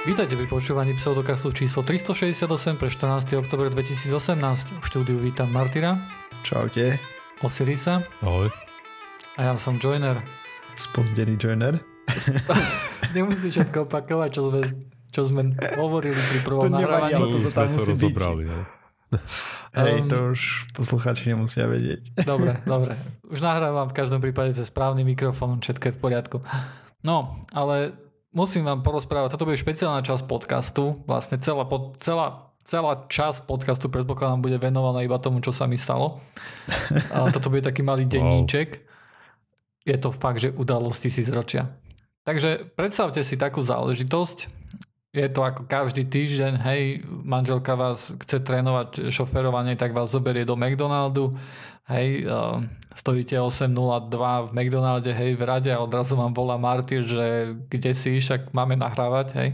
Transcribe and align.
Vítajte 0.00 0.32
pri 0.32 0.48
počúvaní 0.48 0.96
pseudokastu 0.96 1.52
číslo 1.52 1.84
368 1.84 2.48
pre 2.76 2.88
14. 2.88 3.36
oktober 3.36 3.68
2018. 3.68 4.08
V 4.80 4.84
štúdiu 4.84 5.20
vítam 5.20 5.48
Martyra. 5.48 6.00
Čaute. 6.40 6.96
Osirisa. 7.44 8.04
Ahoj. 8.20 8.48
A 9.36 9.40
ja 9.42 9.54
som 9.56 9.76
Joiner. 9.76 10.24
Spozdený 10.72 11.36
Joiner. 11.36 11.76
Nemusíš 13.16 13.60
všetko 13.60 13.84
opakovať, 13.84 14.28
čo 14.32 14.42
sme, 14.48 14.60
čo 15.10 15.20
sme 15.24 15.42
hovorili 15.76 16.16
pri 16.16 16.38
prvom 16.40 16.62
To 16.64 16.72
nevadí, 16.72 17.12
nahrávaní. 17.12 17.30
to 17.30 17.38
Už 17.38 17.52
tam 17.52 17.66
sme 17.66 17.70
to 17.70 17.76
musí 17.76 17.92
byť. 17.92 18.00
rozobrali. 18.00 18.42
Ne? 18.46 18.60
Hej, 19.70 20.02
Um, 20.02 20.06
to 20.06 20.16
už 20.30 20.40
poslucháči 20.74 21.30
nemusia 21.30 21.66
vedieť. 21.66 22.02
Dobre, 22.30 22.58
dobre. 22.62 22.94
Už 23.26 23.38
nahrávam 23.38 23.86
v 23.86 23.94
každom 23.94 24.18
prípade 24.18 24.54
cez 24.54 24.66
správny 24.66 25.02
mikrofón, 25.04 25.58
všetko 25.58 25.84
je 25.86 25.94
v 25.94 26.00
poriadku. 26.00 26.36
No, 27.02 27.38
ale 27.50 27.94
musím 28.30 28.66
vám 28.66 28.82
porozprávať, 28.82 29.34
toto 29.34 29.46
bude 29.46 29.58
špeciálna 29.58 30.02
časť 30.06 30.24
podcastu, 30.26 30.94
vlastne 31.06 31.38
celá, 31.42 31.66
pod, 31.66 31.98
celá, 31.98 32.54
celá 32.62 33.06
časť 33.10 33.46
podcastu 33.46 33.90
predpokladám 33.90 34.42
bude 34.42 34.58
venovaná 34.58 35.02
iba 35.02 35.18
tomu, 35.18 35.42
čo 35.42 35.50
sa 35.50 35.66
mi 35.66 35.78
stalo. 35.78 36.22
A 37.14 37.30
toto 37.30 37.50
bude 37.50 37.66
taký 37.66 37.82
malý 37.82 38.06
denníček. 38.06 38.86
Je 39.82 39.96
to 39.96 40.12
fakt, 40.12 40.44
že 40.44 40.54
udalosť 40.54 41.08
tisícročia. 41.08 41.66
Takže 42.22 42.76
predstavte 42.76 43.24
si 43.24 43.40
takú 43.40 43.64
záležitosť. 43.64 44.59
Je 45.10 45.26
to 45.26 45.42
ako 45.42 45.66
každý 45.66 46.06
týždeň, 46.06 46.62
hej, 46.70 47.02
manželka 47.02 47.74
vás 47.74 48.14
chce 48.14 48.46
trénovať 48.46 49.10
šoferovanie, 49.10 49.74
tak 49.74 49.90
vás 49.90 50.14
zoberie 50.14 50.46
do 50.46 50.54
McDonaldu, 50.54 51.34
hej, 51.90 52.30
stojíte 52.94 53.34
8.02 53.42 54.06
v 54.46 54.50
McDonalde, 54.54 55.10
hej, 55.10 55.34
v 55.34 55.42
rade 55.42 55.66
a 55.74 55.82
odrazu 55.82 56.14
vám 56.14 56.30
volá 56.30 56.54
Martyr, 56.62 57.02
že 57.02 57.58
kde 57.66 57.90
si, 57.90 58.22
však 58.22 58.54
máme 58.54 58.78
nahrávať, 58.78 59.26
hej. 59.34 59.50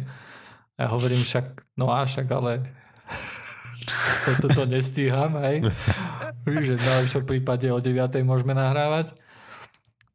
Ja 0.77 0.93
hovorím 0.93 1.25
však, 1.25 1.65
no 1.81 1.89
a 1.89 2.05
však, 2.05 2.29
ale 2.37 2.61
toto 4.29 4.53
to 4.53 4.63
nestíham, 4.69 5.41
hej. 5.41 5.73
že 6.45 6.77
v 6.77 6.85
najlepšom 6.85 7.25
prípade 7.25 7.65
o 7.73 7.81
9. 7.81 7.97
môžeme 8.29 8.53
nahrávať. 8.53 9.17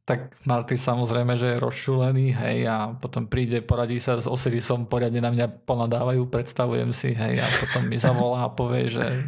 Tak 0.02 0.34
Marty 0.42 0.74
samozrejme, 0.74 1.38
že 1.38 1.54
je 1.54 1.62
rozšulený, 1.62 2.34
hej, 2.34 2.66
a 2.66 2.90
potom 2.98 3.30
príde, 3.30 3.62
poradí 3.62 4.02
sa 4.02 4.18
s 4.18 4.26
Osirisom, 4.26 4.90
poriadne 4.90 5.22
na 5.22 5.30
mňa 5.30 5.62
ponadávajú, 5.62 6.26
predstavujem 6.26 6.90
si, 6.90 7.14
hej, 7.14 7.38
a 7.38 7.46
potom 7.62 7.86
mi 7.86 8.02
zavolá 8.02 8.50
a 8.50 8.50
povie, 8.50 8.90
že 8.90 9.22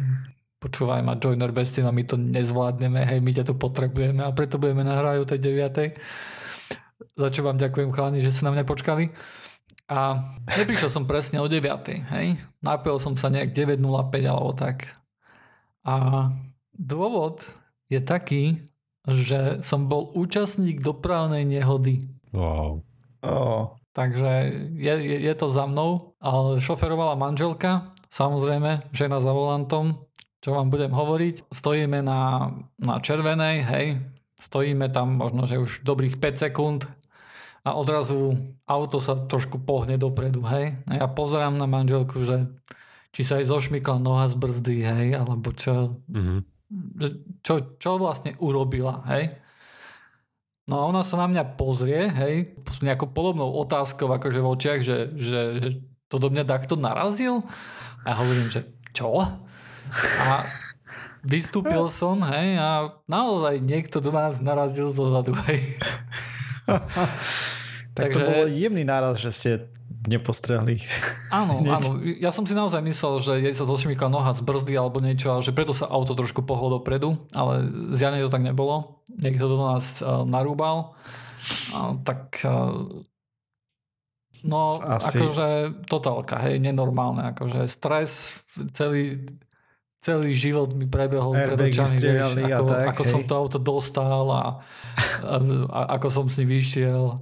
počúvaj 0.59 0.99
ma, 0.99 1.15
Joiner 1.15 1.55
bez 1.55 1.71
teba, 1.71 1.95
my 1.95 2.03
to 2.03 2.19
nezvládneme, 2.19 3.07
hej, 3.07 3.23
my 3.23 3.31
ťa 3.31 3.47
tu 3.47 3.55
potrebujeme 3.55 4.19
a 4.19 4.35
preto 4.35 4.59
budeme 4.59 4.83
nahrávať 4.83 5.19
o 5.23 5.29
tej 5.29 5.39
9. 5.63 5.95
Za 7.15 7.29
čo 7.31 7.47
vám 7.47 7.55
ďakujem 7.55 7.95
chalani, 7.95 8.19
že 8.19 8.35
ste 8.35 8.43
na 8.43 8.51
mňa 8.51 8.67
počkali. 8.67 9.07
A 9.85 10.17
neprišiel 10.57 10.89
som 10.89 11.05
presne 11.05 11.37
o 11.39 11.47
9. 11.47 11.61
Hej? 12.11 12.35
Napil 12.59 12.97
som 12.97 13.13
sa 13.13 13.29
nejak 13.29 13.53
9.05 13.53 13.85
alebo 14.25 14.51
tak. 14.57 14.89
A 15.85 16.27
dôvod 16.73 17.45
je 17.87 18.01
taký, 18.01 18.57
že 19.09 19.61
som 19.61 19.85
bol 19.85 20.09
účastník 20.13 20.81
dopravnej 20.81 21.45
nehody. 21.45 22.01
Wow. 22.33 22.81
Oh, 23.25 23.73
Takže 23.95 24.51
je, 24.75 24.91
je, 24.91 25.17
je 25.23 25.33
to 25.39 25.47
za 25.47 25.63
mnou, 25.71 26.19
ale 26.19 26.59
šoferovala 26.59 27.15
manželka, 27.15 27.95
samozrejme, 28.11 28.91
žena 28.91 29.23
za 29.23 29.31
volantom, 29.31 29.95
čo 30.43 30.51
vám 30.51 30.67
budem 30.67 30.91
hovoriť. 30.91 31.47
Stojíme 31.47 32.03
na, 32.03 32.51
na 32.75 32.99
červenej, 32.99 33.63
hej, 33.63 34.03
stojíme 34.35 34.91
tam 34.91 35.15
možno, 35.15 35.47
že 35.47 35.63
už 35.63 35.87
dobrých 35.87 36.19
5 36.19 36.43
sekúnd 36.43 36.83
a 37.63 37.71
odrazu 37.71 38.35
auto 38.67 38.99
sa 38.99 39.15
trošku 39.15 39.63
pohne 39.63 39.95
dopredu, 39.95 40.43
hej. 40.43 40.75
A 40.91 40.99
ja 40.99 41.07
pozerám 41.07 41.55
na 41.55 41.65
manželku, 41.65 42.19
že 42.27 42.51
či 43.15 43.23
sa 43.23 43.39
jej 43.39 43.47
zošmykla 43.47 43.95
noha 44.03 44.27
z 44.27 44.35
brzdy, 44.35 44.77
hej, 44.83 45.07
alebo 45.15 45.55
čo, 45.55 45.95
Mhm. 46.11 46.43
Čo, 47.45 47.77
čo 47.77 47.89
vlastne 48.01 48.33
urobila, 48.41 49.05
hej. 49.11 49.29
No 50.65 50.81
a 50.81 50.83
ona 50.89 51.05
sa 51.05 51.21
na 51.21 51.29
mňa 51.29 51.61
pozrie, 51.61 52.09
hej, 52.09 52.57
s 52.65 52.81
nejakou 52.81 53.13
podobnou 53.13 53.53
otázkou 53.61 54.09
akože 54.09 54.39
v 54.41 54.49
očiach, 54.49 54.79
že, 54.81 54.97
že, 55.13 55.41
že 55.61 55.69
to 56.09 56.17
do 56.17 56.33
mňa 56.33 56.41
takto 56.45 56.73
narazil. 56.73 57.37
A 58.01 58.17
hovorím, 58.17 58.49
že 58.49 58.65
čo? 58.89 59.21
A 60.25 60.41
vystúpil 61.21 61.85
som, 61.93 62.17
hej, 62.25 62.57
a 62.57 62.97
naozaj 63.05 63.61
niekto 63.61 64.01
do 64.01 64.09
nás 64.09 64.41
narazil 64.41 64.89
zo 64.89 65.13
zadu, 65.13 65.37
hej. 65.45 65.61
tak 67.97 68.09
to 68.09 68.19
Takže- 68.21 68.25
bol 68.25 68.45
jemný 68.49 68.81
náraz, 68.81 69.21
že 69.21 69.29
ste 69.29 69.51
nepostrehli. 70.07 70.81
Áno, 71.29 71.61
áno. 71.75 72.01
Ja 72.21 72.29
som 72.29 72.45
si 72.45 72.53
naozaj 72.53 72.81
myslel, 72.85 73.13
že 73.21 73.33
jej 73.41 73.53
sa 73.53 73.65
zošmykla 73.67 74.09
noha 74.09 74.31
z 74.33 74.41
brzdy 74.45 74.73
alebo 74.77 75.03
niečo 75.03 75.35
a 75.35 75.43
že 75.43 75.51
preto 75.51 75.73
sa 75.73 75.89
auto 75.89 76.13
trošku 76.13 76.45
pohlo 76.45 76.79
dopredu, 76.79 77.17
ale 77.33 77.65
zjavne 77.93 78.23
to 78.23 78.33
tak 78.33 78.45
nebolo. 78.45 79.03
Niekto 79.09 79.45
do 79.45 79.57
nás 79.59 79.99
uh, 79.99 80.23
narúbal. 80.23 80.95
Uh, 81.73 81.97
tak 82.01 82.41
uh, 82.45 82.85
no 84.45 84.61
Asi- 84.81 85.21
akože 85.21 85.47
totálka, 85.89 86.41
hej, 86.45 86.61
nenormálne. 86.61 87.33
Akože 87.33 87.65
stres, 87.69 88.41
celý 88.73 89.25
celý 90.05 90.37
život 90.37 90.69
mi 90.77 90.85
prebehol 90.85 91.33
pred 91.33 91.73
očami, 91.73 91.97
vieš, 91.97 92.37
ako, 92.37 92.69
tak, 92.69 92.85
ako 92.93 93.01
hej. 93.01 93.09
som 93.09 93.21
to 93.25 93.33
auto 93.33 93.57
dostal 93.57 94.29
a, 94.29 94.61
a, 95.25 95.35
a 95.65 95.79
ako 95.97 96.07
som 96.13 96.25
s 96.29 96.37
ním 96.37 96.53
vyšiel. 96.61 97.17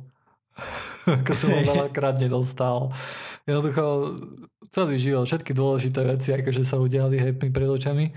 ako 1.24 1.32
som 1.36 1.50
ho 1.52 1.62
veľakrát 1.64 2.20
nedostal. 2.20 2.92
Jednoducho 3.44 4.16
celý 4.74 4.98
život, 4.98 5.30
všetky 5.30 5.54
dôležité 5.54 6.02
veci, 6.02 6.34
akože 6.34 6.66
sa 6.66 6.82
udiali 6.82 7.22
hej, 7.22 7.38
mi 7.38 7.54
pred 7.54 7.70
očami. 7.70 8.10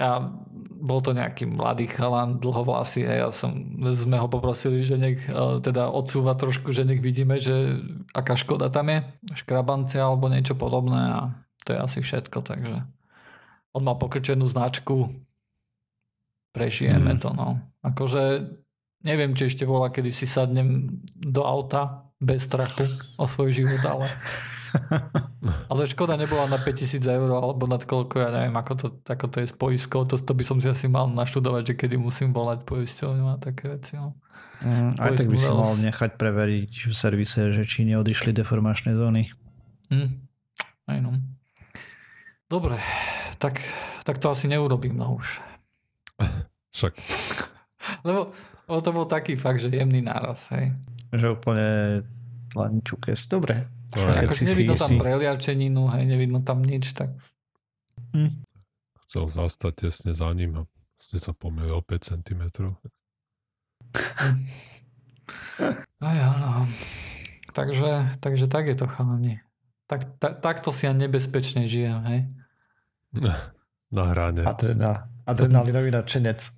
A 0.00 0.24
bol 0.56 1.04
to 1.04 1.12
nejaký 1.12 1.44
mladý 1.44 1.84
chalan, 1.84 2.40
dlhovlasý, 2.40 3.04
hej, 3.04 3.18
ja 3.26 3.28
som, 3.28 3.52
sme 3.92 4.16
ho 4.16 4.24
poprosili, 4.30 4.86
že 4.86 4.96
nech 4.96 5.20
eh, 5.28 5.60
teda 5.60 5.90
odsúva 5.90 6.32
trošku, 6.38 6.72
že 6.72 6.86
nech 6.86 7.02
vidíme, 7.02 7.36
že 7.36 7.82
aká 8.16 8.38
škoda 8.38 8.72
tam 8.72 8.88
je, 8.88 9.04
škrabance 9.36 9.98
alebo 10.00 10.32
niečo 10.32 10.56
podobné 10.56 11.12
a 11.12 11.20
to 11.66 11.76
je 11.76 11.78
asi 11.78 11.98
všetko, 12.00 12.40
takže 12.40 12.82
on 13.72 13.82
má 13.84 13.94
pokrčenú 13.96 14.44
značku, 14.44 15.12
prežijeme 16.52 17.16
Mm. 17.16 17.20
to, 17.20 17.30
no. 17.32 17.48
Akože 17.80 18.48
neviem, 19.02 19.34
či 19.34 19.48
ešte 19.48 19.64
volá, 19.64 19.88
kedy 19.88 20.10
si 20.12 20.28
sadnem 20.28 21.00
do 21.16 21.42
auta 21.42 22.01
bez 22.22 22.46
strachu 22.46 22.86
o 23.18 23.26
svoj 23.26 23.50
život, 23.50 23.82
ale 23.82 24.06
ale 25.70 25.90
škoda 25.90 26.16
nebola 26.16 26.48
na 26.48 26.56
5000 26.56 27.02
eur 27.02 27.28
alebo 27.34 27.68
nad 27.68 27.82
koľko, 27.84 28.24
ja 28.24 28.30
neviem, 28.32 28.54
ako 28.56 28.72
to, 28.78 28.86
ako 29.04 29.26
to 29.28 29.36
je 29.44 29.46
s 29.50 29.54
poistkou, 29.54 30.08
to, 30.08 30.16
to 30.16 30.32
by 30.32 30.44
som 30.46 30.58
si 30.62 30.68
asi 30.70 30.86
mal 30.88 31.10
naštudovať, 31.10 31.72
že 31.72 31.74
kedy 31.76 31.96
musím 32.00 32.32
volať 32.32 32.64
poisťovňu 32.64 33.24
a 33.28 33.36
také 33.36 33.68
veci. 33.68 34.00
No. 34.00 34.16
Mm, 34.62 34.94
aj 34.96 35.10
tak 35.18 35.28
by 35.28 35.38
si 35.42 35.50
mal 35.50 35.74
nechať 35.74 36.10
preveriť 36.16 36.72
v 36.88 36.94
servise, 36.94 37.50
že 37.50 37.62
či 37.66 37.82
neodišli 37.84 38.30
deformačné 38.30 38.94
zóny. 38.94 39.28
Hm. 39.90 40.08
Aj 40.88 40.98
no. 41.02 41.18
Dobre, 42.46 42.78
tak, 43.42 43.58
tak 44.06 44.16
to 44.22 44.30
asi 44.30 44.46
neurobím 44.46 44.96
no 44.96 45.18
už. 45.18 45.42
Však 46.76 46.94
Lebo, 48.06 48.30
lebo 48.68 48.80
to 48.80 48.90
bol 48.94 49.06
taký 49.06 49.34
fakt, 49.34 49.62
že 49.62 49.72
jemný 49.72 50.02
náraz, 50.04 50.50
hej. 50.54 50.74
Že 51.12 51.36
úplne 51.38 51.68
len 52.52 52.72
čukes. 52.84 53.26
Dobre. 53.28 53.68
Keď 53.92 54.24
Akože 54.24 54.40
si 54.40 54.44
si 54.44 54.50
nevidno 54.52 54.74
tam 54.76 54.90
istý. 54.92 55.00
preliačeninu, 55.00 55.82
hej, 55.92 56.04
nevidno 56.08 56.38
tam 56.40 56.64
nič, 56.64 56.96
tak 56.96 57.12
chcel 59.04 59.28
zastať 59.28 59.72
tesne 59.88 60.12
za 60.16 60.28
ním 60.32 60.56
a 60.56 60.62
ste 60.96 61.20
sa 61.20 61.36
pomýlil 61.36 61.84
5 61.84 62.16
cm. 62.16 62.42
Aj 66.00 66.16
áno. 66.16 66.64
Takže, 67.52 68.16
takže 68.24 68.48
tak 68.48 68.72
je 68.72 68.76
to 68.80 68.88
chalani. 68.88 69.36
Tak, 69.84 70.16
ta, 70.16 70.32
takto 70.32 70.72
si 70.72 70.88
ja 70.88 70.96
nebezpečne 70.96 71.68
žijem, 71.68 72.00
hej. 72.08 72.20
Na 73.92 74.04
hráne. 74.08 74.48
Adrena, 74.48 75.12
adrenalinový 75.28 75.92
nadšenec. 75.92 76.40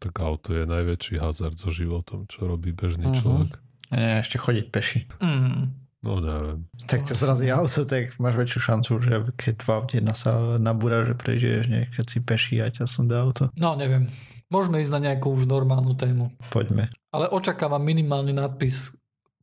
Tak 0.00 0.14
auto 0.18 0.52
je 0.52 0.64
najväčší 0.64 1.18
hazard 1.18 1.54
so 1.54 1.68
životom, 1.68 2.24
čo 2.24 2.46
robí 2.46 2.70
bežný 2.70 3.04
Mhm. 3.04 3.16
človek. 3.16 3.50
Nie, 3.88 4.20
ešte 4.20 4.36
chodiť 4.36 4.66
peši. 4.68 4.98
Mm. 5.18 5.72
No 5.98 6.22
neviem. 6.22 6.68
Tak 6.86 7.04
ťa 7.04 7.14
zrazí 7.16 7.50
auto, 7.50 7.82
tak 7.82 8.14
máš 8.16 8.36
väčšiu 8.36 8.60
šancu, 8.62 8.90
že 9.00 9.12
keď 9.34 9.56
v 9.58 9.68
aute 9.68 9.96
na 9.98 10.14
sa 10.14 10.30
nabúra, 10.56 11.02
že 11.02 11.12
prežiješ, 11.12 11.64
nie 11.66 11.82
keď 11.88 12.04
si 12.06 12.18
peší 12.20 12.56
a 12.60 12.70
ťa 12.70 12.86
som 12.86 13.04
dá 13.04 13.18
auto. 13.18 13.50
No, 13.56 13.74
neviem. 13.74 14.06
Môžeme 14.46 14.78
ísť 14.78 14.92
na 14.92 15.00
nejakú 15.02 15.28
už 15.30 15.44
normálnu 15.44 15.92
tému. 15.92 16.30
Poďme. 16.48 16.88
Ale 17.10 17.26
očakávam 17.26 17.82
minimálny 17.82 18.30
nadpis 18.30 18.94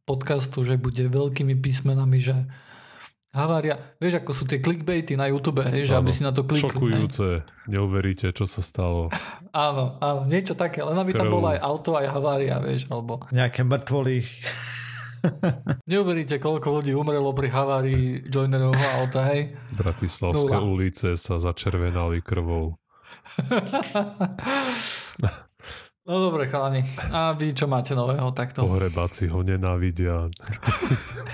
podcastu, 0.03 0.61
že 0.61 0.77
bude 0.77 1.01
veľkými 1.03 1.53
písmenami, 1.55 2.17
že 2.17 2.47
havária. 3.35 3.75
Vieš, 3.99 4.23
ako 4.23 4.31
sú 4.31 4.43
tie 4.47 4.63
clickbaity 4.63 5.19
na 5.19 5.27
YouTube, 5.27 5.59
hej, 5.67 5.91
že 5.91 5.93
Áno. 5.99 6.07
aby 6.07 6.11
si 6.15 6.23
na 6.23 6.31
to 6.31 6.47
klikli. 6.47 6.63
Hej. 6.63 6.71
Šokujúce. 6.71 7.27
Neuveríte, 7.67 8.27
čo 8.31 8.47
sa 8.47 8.63
stalo. 8.63 9.11
Áno, 9.51 9.99
áno, 9.99 10.23
niečo 10.23 10.55
také. 10.55 10.79
Len 10.81 10.95
aby 10.95 11.11
tam 11.11 11.27
Krv. 11.27 11.35
bola 11.35 11.47
aj 11.55 11.59
auto, 11.61 11.99
aj 11.99 12.07
havária, 12.07 12.55
vieš, 12.63 12.87
alebo... 12.87 13.19
Nejaké 13.35 13.67
mŕtvoly. 13.67 14.23
Neuveríte, 15.91 16.39
koľko 16.39 16.79
ľudí 16.81 16.95
umrelo 16.95 17.33
pri 17.35 17.51
havárii 17.51 18.23
Joinerovho 18.29 18.87
auta, 19.03 19.27
hej? 19.33 19.51
Bratislavské 19.75 20.55
Nula. 20.55 20.63
ulice 20.63 21.17
sa 21.19 21.41
začervenali 21.41 22.23
krvou. 22.23 22.77
No 26.05 26.21
dobre, 26.21 26.45
chalani. 26.45 26.85
A 27.09 27.33
vy 27.33 27.57
čo 27.57 27.65
máte 27.65 27.97
nového 27.97 28.29
takto? 28.29 28.61
Pohrebáci 28.61 29.25
ho 29.25 29.41
nenávidia. 29.41 30.29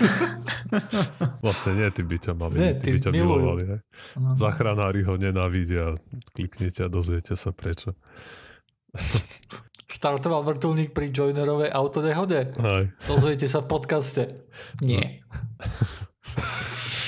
vlastne 1.44 1.76
nie, 1.76 1.88
ty 1.92 2.00
by 2.00 2.16
ťa 2.16 2.32
mali, 2.32 2.56
Nie, 2.56 2.72
ty 2.80 2.96
by 2.96 2.98
tí 2.98 3.04
ťa 3.04 3.10
milujú. 3.12 3.36
milovali. 3.36 3.62
Hej. 3.68 3.80
No. 4.16 4.32
Zachranári 4.32 5.04
ho 5.04 5.20
nenávidia. 5.20 5.92
Kliknite 6.32 6.88
a 6.88 6.88
dozviete 6.88 7.36
sa 7.36 7.52
prečo. 7.52 7.92
Štartoval 9.92 10.40
vrtulník 10.40 10.96
pri 10.96 11.12
Joinerovej 11.12 11.68
autodehode? 11.68 12.56
Aj. 12.56 12.88
Dozviete 13.04 13.44
sa 13.52 13.60
v 13.60 13.76
podcaste. 13.76 14.24
Nie. 14.80 15.20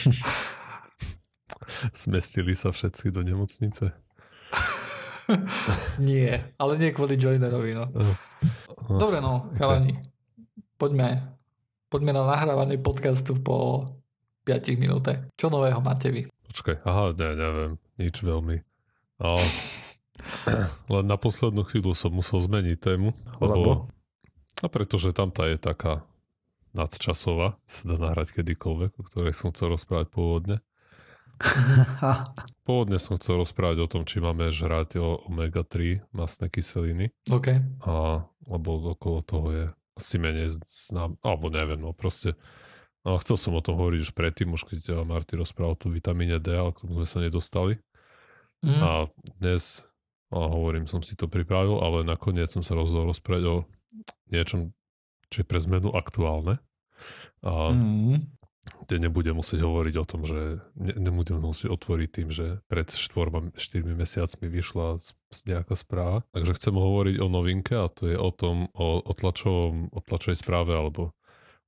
Zmestili 1.97 2.53
sa 2.53 2.77
všetci 2.77 3.09
do 3.09 3.25
nemocnice. 3.25 4.04
Nie, 6.09 6.55
ale 6.59 6.73
nie 6.79 6.91
kvôli 6.91 7.19
Joinerovi, 7.19 7.73
no. 7.75 7.89
Dobre, 8.87 9.19
no, 9.23 9.51
chalani. 9.57 9.97
Poďme. 10.77 11.39
Poďme 11.89 12.13
na 12.13 12.27
nahrávanie 12.27 12.77
podcastu 12.77 13.39
po 13.39 13.87
5 14.45 14.77
minútach. 14.77 15.25
Čo 15.39 15.49
nového 15.49 15.79
máte 15.81 16.11
vy? 16.11 16.27
Počkaj, 16.51 16.83
aha, 16.85 17.15
ne, 17.17 17.29
neviem, 17.35 17.73
nič 17.97 18.21
veľmi. 18.21 18.57
A, 19.23 19.39
len 20.95 21.05
na 21.07 21.17
poslednú 21.17 21.65
chvíľu 21.65 21.95
som 21.95 22.13
musel 22.13 22.43
zmeniť 22.43 22.77
tému, 22.79 23.15
Lebo? 23.41 23.55
lebo... 23.55 23.73
A 24.63 24.71
pretože 24.71 25.11
tamta 25.11 25.51
je 25.51 25.59
taká 25.59 26.07
nadčasová, 26.75 27.59
sa 27.67 27.83
dá 27.87 27.97
nahrať 27.99 28.39
kedykoľvek, 28.39 28.91
o 28.99 29.03
ktorej 29.03 29.35
som 29.35 29.51
chcel 29.51 29.75
rozprávať 29.75 30.11
pôvodne. 30.11 30.57
Pôvodne 32.65 32.97
som 32.97 33.21
chcel 33.21 33.37
rozprávať 33.37 33.85
o 33.85 33.91
tom, 33.91 34.03
či 34.09 34.25
máme 34.25 34.49
žrať 34.49 34.97
o 34.97 35.21
omega-3 35.29 36.01
masné 36.17 36.49
kyseliny, 36.49 37.13
OK. 37.29 37.61
a, 37.85 38.25
lebo 38.49 38.69
okolo 38.97 39.21
toho 39.21 39.47
je 39.53 39.65
asi 39.95 40.17
menej 40.17 40.59
znám, 40.65 41.21
alebo 41.21 41.53
neviem, 41.53 41.79
no 41.79 41.95
proste 41.95 42.35
no, 43.05 43.21
chcel 43.21 43.37
som 43.37 43.53
o 43.55 43.63
tom 43.63 43.79
hovoriť 43.79 44.11
už 44.11 44.13
predtým, 44.17 44.51
už 44.57 44.67
keď 44.67 45.05
Marty 45.05 45.37
rozprával 45.39 45.77
o 45.77 45.93
vitamíne 45.93 46.41
D, 46.43 46.57
ale 46.57 46.75
k 46.75 46.83
tomu 46.83 47.05
sme 47.05 47.07
sa 47.07 47.19
nedostali. 47.23 47.79
Mm. 48.65 48.81
A 48.81 48.91
dnes, 49.39 49.85
a 50.33 50.41
hovorím, 50.49 50.89
som 50.89 51.05
si 51.05 51.15
to 51.15 51.29
pripravil, 51.29 51.85
ale 51.85 52.01
nakoniec 52.01 52.49
som 52.49 52.65
sa 52.65 52.75
rozhodol 52.75 53.13
rozprávať 53.13 53.45
o 53.45 53.57
niečom, 54.33 54.73
čo 55.29 55.45
je 55.45 55.47
pre 55.47 55.61
zmenu 55.61 55.93
aktuálne. 55.93 56.59
A 57.45 57.77
mm, 57.77 58.44
kde 58.65 58.97
nebudem 58.99 59.35
musieť 59.35 59.61
hovoriť 59.61 59.95
o 59.97 60.05
tom, 60.05 60.25
že 60.25 60.41
ne, 60.75 60.95
nebudem 60.95 61.37
musieť 61.37 61.69
otvoriť 61.71 62.09
tým, 62.11 62.29
že 62.29 62.47
pred 62.65 62.87
4, 62.87 63.53
4 63.53 63.57
mesiacmi 63.87 64.47
vyšla 64.47 64.97
z- 64.97 65.13
z 65.31 65.39
nejaká 65.47 65.75
správa. 65.75 66.25
Takže 66.31 66.53
chcem 66.55 66.75
hovoriť 66.75 67.17
o 67.19 67.29
novinke 67.29 67.75
a 67.75 67.89
to 67.89 68.07
je 68.07 68.17
o 68.17 68.31
tom, 68.31 68.69
o, 68.73 68.99
o, 68.99 69.13
tlačovom, 69.13 69.89
o 69.89 70.01
tlačovej 70.01 70.37
správe 70.37 70.73
alebo 70.73 71.13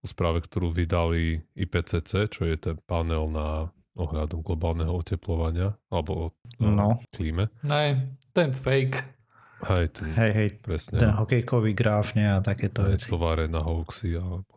o 0.01 0.07
správe, 0.07 0.41
ktorú 0.41 0.69
vydali 0.69 1.45
IPCC, 1.53 2.29
čo 2.29 2.45
je 2.45 2.57
ten 2.57 2.77
panel 2.83 3.29
na 3.29 3.69
ohľadom 3.97 4.41
globálneho 4.41 4.93
oteplovania 4.93 5.77
alebo 5.89 6.13
o 6.13 6.27
No. 6.61 7.01
klíme. 7.11 7.49
Ne, 7.63 8.13
ten 8.31 8.53
fake. 8.53 9.17
Hej, 9.63 9.89
ten, 9.91 10.13
hej, 10.13 10.33
hej, 10.33 10.49
presne. 10.61 11.01
ten 11.01 11.11
hokejkový 11.11 11.73
graf, 11.73 12.13
nie, 12.13 12.25
a 12.25 12.41
takéto 12.41 12.85
Hej, 12.85 13.01
veci. 13.01 13.09
továre 13.09 13.49
na 13.49 13.65
hoaxy. 13.65 14.13
Alebo, 14.13 14.53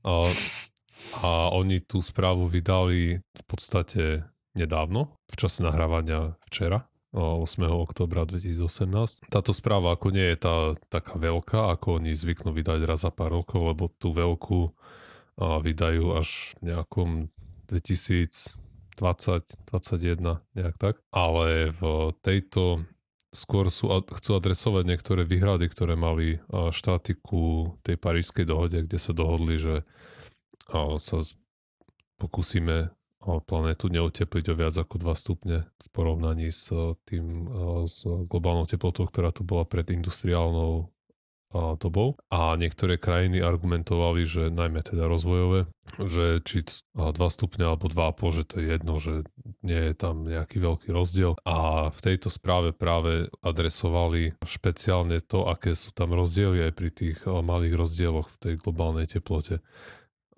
a, 0.00 0.30
a 1.20 1.50
oni 1.50 1.80
tú 1.82 2.02
správu 2.04 2.46
vydali 2.46 3.20
v 3.20 3.44
podstate 3.48 4.24
nedávno, 4.54 5.16
v 5.30 5.36
čase 5.38 5.62
nahrávania 5.62 6.36
včera, 6.50 6.86
o 7.10 7.42
8. 7.42 7.66
oktobra 7.66 8.22
2018. 8.22 9.26
Táto 9.26 9.50
správa 9.50 9.98
ako 9.98 10.14
nie 10.14 10.30
je 10.30 10.38
tá 10.38 10.78
taká 10.86 11.18
veľká, 11.18 11.74
ako 11.74 11.98
oni 11.98 12.14
zvyknú 12.14 12.54
vydať 12.54 12.86
raz 12.86 13.02
za 13.02 13.10
pár 13.10 13.34
rokov, 13.34 13.74
lebo 13.74 13.90
tú 13.98 14.14
veľkú 14.14 14.70
vydajú 15.40 16.14
až 16.14 16.54
v 16.62 16.70
nejakom 16.70 17.34
2020-2021, 17.66 20.38
nejak 20.54 20.76
tak. 20.78 21.02
Ale 21.10 21.74
v 21.74 22.14
tejto 22.22 22.86
skôr 23.34 23.70
sú, 23.70 23.90
chcú 23.90 24.34
adresovať 24.34 24.84
niektoré 24.86 25.24
výhrady, 25.26 25.68
ktoré 25.70 25.94
mali 25.94 26.40
štáty 26.50 27.14
ku 27.18 27.74
tej 27.86 27.96
parížskej 27.98 28.44
dohode, 28.46 28.82
kde 28.86 28.98
sa 28.98 29.12
dohodli, 29.14 29.58
že 29.58 29.82
sa 31.00 31.16
pokúsime 32.20 32.92
planétu 33.20 33.92
neotepliť 33.92 34.44
o 34.52 34.54
viac 34.56 34.74
ako 34.80 34.96
2 34.96 35.12
stupne 35.12 35.56
v 35.68 35.86
porovnaní 35.92 36.48
s 36.48 36.72
a, 36.72 36.96
tým 37.04 37.26
a, 37.46 37.84
s 37.84 38.08
globálnou 38.08 38.64
teplotou, 38.64 39.04
ktorá 39.04 39.28
tu 39.28 39.44
bola 39.44 39.68
pred 39.68 39.92
industriálnou 39.92 40.88
a, 41.52 41.76
dobou. 41.76 42.16
A 42.32 42.56
niektoré 42.56 42.96
krajiny 42.96 43.44
argumentovali, 43.44 44.24
že 44.24 44.48
najmä 44.48 44.80
teda 44.80 45.04
rozvojové, 45.04 45.68
že 46.00 46.40
či 46.48 46.64
t- 46.64 46.80
a, 46.96 47.12
2 47.12 47.20
stupne 47.28 47.68
alebo 47.68 47.92
2,5, 47.92 48.36
že 48.40 48.42
to 48.48 48.54
je 48.56 48.66
jedno, 48.72 48.94
že 48.96 49.28
nie 49.60 49.92
je 49.92 49.94
tam 50.00 50.24
nejaký 50.24 50.56
veľký 50.56 50.88
rozdiel. 50.88 51.36
A 51.44 51.92
v 51.92 52.00
tejto 52.00 52.32
správe 52.32 52.72
práve 52.72 53.28
adresovali 53.44 54.32
špeciálne 54.40 55.20
to, 55.20 55.44
aké 55.44 55.76
sú 55.76 55.92
tam 55.92 56.16
rozdiely 56.16 56.64
aj 56.64 56.72
pri 56.72 56.88
tých 56.88 57.20
malých 57.28 57.76
rozdieloch 57.76 58.32
v 58.32 58.36
tej 58.40 58.54
globálnej 58.64 59.04
teplote. 59.12 59.60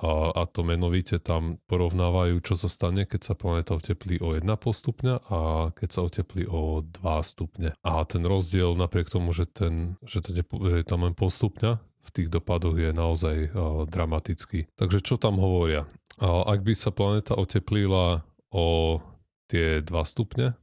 A, 0.03 0.35
a 0.35 0.43
to 0.51 0.67
menovite 0.67 1.23
tam 1.23 1.63
porovnávajú, 1.71 2.43
čo 2.43 2.59
sa 2.59 2.67
stane, 2.67 3.07
keď 3.07 3.21
sa 3.23 3.35
planéta 3.39 3.79
oteplí 3.79 4.19
o 4.19 4.35
1,5 4.35 4.51
stupňa 4.75 5.15
a 5.31 5.39
keď 5.71 5.89
sa 5.95 6.01
oteplí 6.03 6.43
o 6.51 6.83
2 6.83 6.99
stupne. 7.23 7.71
A 7.87 8.03
ten 8.03 8.27
rozdiel 8.27 8.75
napriek 8.75 9.15
tomu, 9.15 9.31
že, 9.31 9.47
ten, 9.47 9.95
že, 10.03 10.19
nepo, 10.35 10.59
že 10.59 10.83
je 10.83 10.87
tam 10.87 11.07
len 11.07 11.15
pol 11.15 11.31
stupňa, 11.31 11.79
v 12.03 12.11
tých 12.11 12.29
dopadoch 12.35 12.75
je 12.75 12.91
naozaj 12.91 13.37
a, 13.55 13.87
dramatický. 13.87 14.67
Takže 14.75 15.07
čo 15.07 15.23
tam 15.23 15.39
hovoria? 15.39 15.87
A, 16.19 16.51
ak 16.51 16.67
by 16.67 16.75
sa 16.75 16.91
planéta 16.91 17.39
oteplila 17.39 18.27
o 18.51 18.99
tie 19.47 19.87
2 19.87 19.87
stupne, 20.03 20.59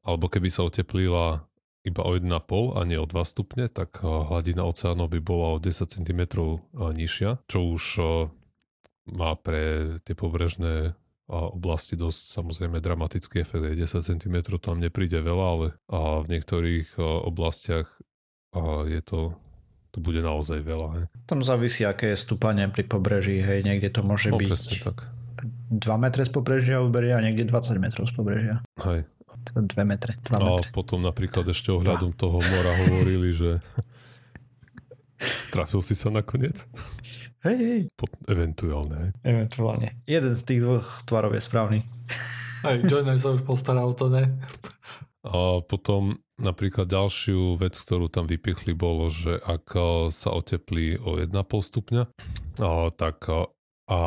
alebo 0.00 0.32
keby 0.32 0.48
sa 0.48 0.64
oteplila 0.64 1.44
iba 1.86 2.02
o 2.02 2.16
1,5 2.16 2.72
a 2.72 2.80
nie 2.88 2.96
o 2.98 3.04
2 3.04 3.20
stupne, 3.22 3.68
tak 3.68 4.00
hladina 4.02 4.64
oceánov 4.64 5.12
by 5.12 5.20
bola 5.22 5.46
o 5.54 5.62
10 5.62 5.86
cm 5.86 6.20
nižšia, 6.72 7.46
čo 7.46 7.58
už 7.62 7.84
má 9.10 9.34
pre 9.38 9.96
tie 10.02 10.14
pobrežné 10.14 10.92
a, 11.26 11.36
oblasti 11.50 11.94
dosť 11.94 12.20
samozrejme 12.36 12.78
dramatický 12.78 13.42
efekt. 13.42 13.64
Aj 13.66 13.74
10 13.74 14.02
cm 14.02 14.36
tam 14.58 14.78
nepríde 14.78 15.18
veľa, 15.18 15.46
ale 15.46 15.66
a 15.90 16.22
v 16.22 16.26
niektorých 16.36 16.98
a, 16.98 17.26
oblastiach 17.26 17.88
a, 18.54 18.86
je 18.86 19.02
to 19.02 19.34
to 19.90 20.04
bude 20.04 20.20
naozaj 20.20 20.60
veľa. 20.60 20.88
Hej. 20.92 21.04
Tam 21.24 21.40
závisí, 21.40 21.80
aké 21.88 22.12
je 22.12 22.20
stúpanie 22.20 22.68
pri 22.68 22.84
pobreží, 22.84 23.40
hej, 23.40 23.64
niekde 23.64 23.88
to 23.88 24.04
môže 24.04 24.28
No 24.28 24.36
byť 24.36 24.50
presne 24.52 24.76
tak. 24.84 25.08
2 25.72 25.80
metre 25.96 26.20
z 26.20 26.30
pobrežia 26.36 26.84
uberia 26.84 27.16
a 27.16 27.24
niekde 27.24 27.48
20 27.48 27.80
metrov 27.80 28.04
z 28.04 28.12
pobrežia. 28.12 28.60
Hej. 28.76 29.08
Teda 29.48 29.60
2 29.64 29.72
metre, 29.88 30.20
2 30.20 30.36
A 30.36 30.40
metre. 30.52 30.68
potom 30.76 31.00
napríklad 31.00 31.48
ešte 31.48 31.72
ohľadom 31.72 32.12
toho 32.12 32.36
mora 32.36 32.72
hovorili, 32.84 33.32
že 33.32 33.50
trafil 35.54 35.80
si 35.82 35.94
sa 35.96 36.12
nakoniec? 36.12 36.66
Hej, 37.46 37.58
hej. 37.62 37.82
Po, 37.94 38.10
eventuálne. 38.26 39.14
Eventuálne. 39.22 40.02
Jeden 40.08 40.34
z 40.34 40.42
tých 40.42 40.60
dvoch 40.66 40.86
tvarov 41.06 41.36
je 41.36 41.42
správny. 41.42 41.78
Aj 42.66 42.76
Joiner 42.82 43.14
sa 43.20 43.30
už 43.30 43.46
postaral 43.46 43.86
o 43.86 43.94
to, 43.94 44.10
ne? 44.10 44.34
A 45.26 45.62
potom 45.62 46.18
napríklad 46.38 46.86
ďalšiu 46.86 47.58
vec, 47.58 47.74
ktorú 47.74 48.06
tam 48.10 48.30
vypichli, 48.30 48.74
bolo, 48.74 49.10
že 49.10 49.38
ak 49.42 49.66
a, 49.74 49.86
sa 50.10 50.34
oteplí 50.34 50.98
o 51.02 51.18
1,5 51.18 51.34
stupňa, 51.70 52.02
a, 52.62 52.90
tak 52.94 53.26
a, 53.30 53.50
a 53.90 54.00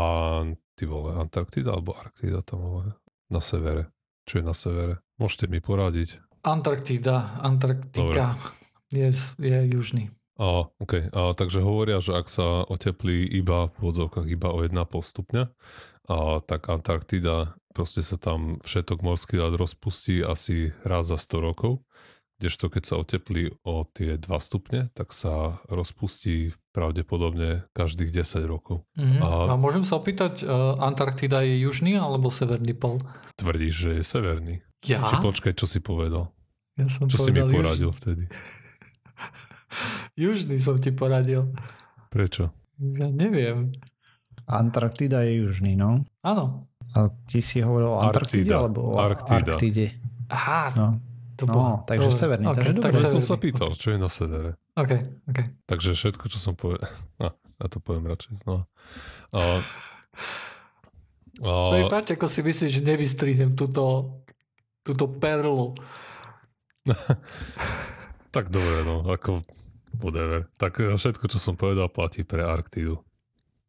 ty 0.80 0.84
vole, 0.88 1.16
Antarktida 1.16 1.76
alebo 1.76 1.96
Arktida 1.96 2.44
tam 2.44 2.64
hovoria? 2.64 2.96
Na 3.30 3.44
severe. 3.44 3.92
Čo 4.26 4.42
je 4.42 4.44
na 4.44 4.56
severe? 4.56 4.94
Môžete 5.20 5.52
mi 5.52 5.60
poradiť. 5.60 6.24
Antarktída, 6.44 7.40
Antarktika 7.44 8.40
je, 8.92 9.12
je 9.38 9.60
južný. 9.70 10.08
A, 10.40 10.72
okay. 10.80 11.12
a, 11.12 11.36
takže 11.36 11.60
hovoria, 11.60 12.00
že 12.00 12.16
ak 12.16 12.32
sa 12.32 12.64
oteplí 12.64 13.28
iba 13.28 13.68
v 13.68 13.76
úvodzovkách 13.84 14.28
iba 14.32 14.56
o 14.56 14.64
1,5 14.64 14.72
stupňa, 15.04 15.44
a, 16.08 16.40
tak 16.40 16.72
Antarktida, 16.72 17.60
proste 17.76 18.00
sa 18.02 18.16
tam 18.16 18.56
všetok 18.64 19.04
morský 19.04 19.36
ľad 19.36 19.60
rozpustí 19.60 20.24
asi 20.24 20.72
raz 20.88 21.12
za 21.12 21.20
100 21.20 21.44
rokov, 21.44 21.84
kdežto 22.40 22.72
keď 22.72 22.84
sa 22.88 22.96
oteplí 22.96 23.52
o 23.68 23.84
tie 23.92 24.16
2 24.16 24.24
stupne, 24.40 24.88
tak 24.96 25.12
sa 25.12 25.60
rozpustí 25.68 26.56
pravdepodobne 26.72 27.68
každých 27.76 28.16
10 28.24 28.48
rokov. 28.48 28.88
Mhm. 28.96 29.20
A- 29.20 29.52
A 29.52 29.56
môžem 29.60 29.84
sa 29.84 30.00
opýtať, 30.00 30.48
uh, 30.48 30.80
Antarktida 30.80 31.44
je 31.44 31.68
južný 31.68 32.00
alebo 32.00 32.32
severný 32.32 32.72
pol? 32.80 33.04
Tvrdíš, 33.36 33.74
že 33.76 33.92
je 34.00 34.04
severný. 34.08 34.56
Ja? 34.88 35.04
Či 35.04 35.20
počkaj, 35.20 35.54
čo 35.60 35.68
si 35.68 35.84
povedal? 35.84 36.32
ja 36.80 36.88
som 36.88 37.12
Čo 37.12 37.28
si 37.28 37.36
mi 37.36 37.44
poradil 37.44 37.92
vtedy? 37.92 38.32
Južný. 40.20 40.60
som 40.60 40.76
ti 40.76 40.92
poradil. 40.92 41.48
Prečo? 42.10 42.52
Ja 42.76 43.08
neviem. 43.08 43.72
Antarktida 44.44 45.24
je 45.24 45.40
južný, 45.40 45.74
no. 45.74 46.04
Áno. 46.20 46.68
A 46.92 47.08
ty 47.24 47.40
si 47.40 47.60
hovoril 47.60 47.88
o 47.88 48.00
Antarktide 48.00 48.50
Arktida. 48.50 48.56
alebo 48.60 48.80
o 48.84 48.96
Arktida. 48.98 49.38
Arktide? 49.48 49.86
Aha, 50.28 50.74
No. 50.74 50.88
to 51.34 51.46
No, 51.46 51.54
bolo. 51.54 51.72
takže 51.86 52.10
dobre. 52.10 52.20
severný, 52.20 52.46
Ok, 52.46 52.56
takže 52.58 52.72
tak 52.76 52.92
dobre. 52.92 53.00
Ja 53.00 53.10
som 53.10 53.24
sa 53.24 53.36
pýtal, 53.36 53.70
čo 53.74 53.88
je 53.90 53.98
na 53.98 54.10
severe. 54.10 54.50
OK, 54.76 54.92
OK. 55.26 55.40
Takže 55.66 55.90
všetko, 55.94 56.24
čo 56.26 56.38
som 56.38 56.54
povedal... 56.54 56.84
No, 57.22 57.30
ja 57.32 57.66
to 57.66 57.78
poviem 57.78 58.06
radšej 58.06 58.34
znova. 58.40 58.64
A, 59.30 59.40
a, 61.40 61.52
Prepáč, 61.72 62.08
ako 62.12 62.26
si 62.26 62.40
myslíš, 62.42 62.72
že 62.74 62.82
nevystrihnem 62.82 63.52
túto, 63.54 64.18
túto 64.82 65.06
perlu. 65.08 65.76
tak 68.30 68.50
dobre, 68.50 68.82
no, 68.82 69.06
ako 69.06 69.44
whatever. 70.00 70.48
Tak 70.58 70.80
e, 70.80 70.96
všetko, 70.96 71.26
čo 71.30 71.40
som 71.40 71.60
povedal, 71.60 71.92
platí 71.92 72.24
pre 72.24 72.44
Arktídu. 72.44 73.04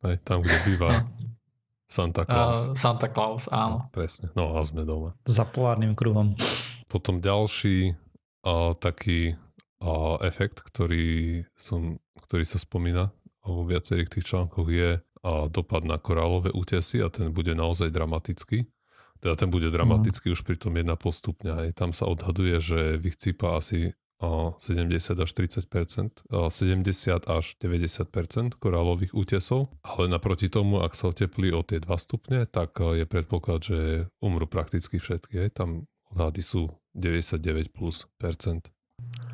Hej, 0.01 0.23
tam, 0.25 0.41
kde 0.41 0.57
býva 0.65 1.05
Santa 1.91 2.23
Claus. 2.23 2.71
Uh, 2.71 2.79
Santa 2.79 3.11
Claus, 3.11 3.51
áno. 3.51 3.91
Presne, 3.91 4.31
no 4.39 4.55
a 4.55 4.63
sme 4.63 4.87
doma. 4.87 5.19
Za 5.27 5.43
polárnym 5.43 5.99
kruhom. 5.99 6.39
Potom 6.87 7.19
ďalší 7.19 7.99
a, 8.47 8.73
taký 8.79 9.35
a, 9.83 10.17
efekt, 10.23 10.63
ktorý, 10.63 11.43
som, 11.59 11.99
ktorý 12.23 12.47
sa 12.47 12.63
spomína 12.63 13.11
vo 13.43 13.67
viacerých 13.67 14.09
tých 14.09 14.31
článkoch 14.31 14.69
je 14.71 15.03
a, 15.03 15.51
dopad 15.51 15.83
na 15.83 15.99
korálové 15.99 16.55
útesy 16.55 17.03
a 17.03 17.11
ten 17.11 17.35
bude 17.35 17.59
naozaj 17.59 17.91
dramatický. 17.91 18.71
Teda 19.21 19.37
ten 19.37 19.53
bude 19.53 19.69
dramatický 19.69 20.33
už 20.33 20.49
pri 20.49 20.57
tom 20.57 20.81
1,5 20.81 20.97
stupňa. 20.97 21.53
Hej. 21.67 21.71
Tam 21.77 21.93
sa 21.93 22.09
odhaduje, 22.09 22.57
že 22.57 22.97
vychcípa 22.97 23.61
asi 23.61 23.93
70 24.21 25.17
až 25.17 25.31
30 25.33 25.65
a, 26.29 26.53
70 26.53 27.25
až 27.25 27.45
90% 27.57 28.61
korálových 28.61 29.17
útesov, 29.17 29.73
ale 29.81 30.13
naproti 30.13 30.53
tomu, 30.53 30.85
ak 30.85 30.93
sa 30.93 31.09
oteplí 31.09 31.57
o 31.57 31.65
tie 31.65 31.81
2 31.81 31.89
stupne, 31.97 32.45
tak 32.45 32.77
a, 32.81 32.93
je 33.01 33.09
predpoklad, 33.09 33.61
že 33.65 33.79
umrú 34.21 34.45
prakticky 34.45 35.01
všetky. 35.01 35.49
Tam 35.57 35.89
odhady 36.13 36.45
sú 36.45 36.69
99 36.93 37.73
plus 37.73 38.05
percent, 38.21 38.69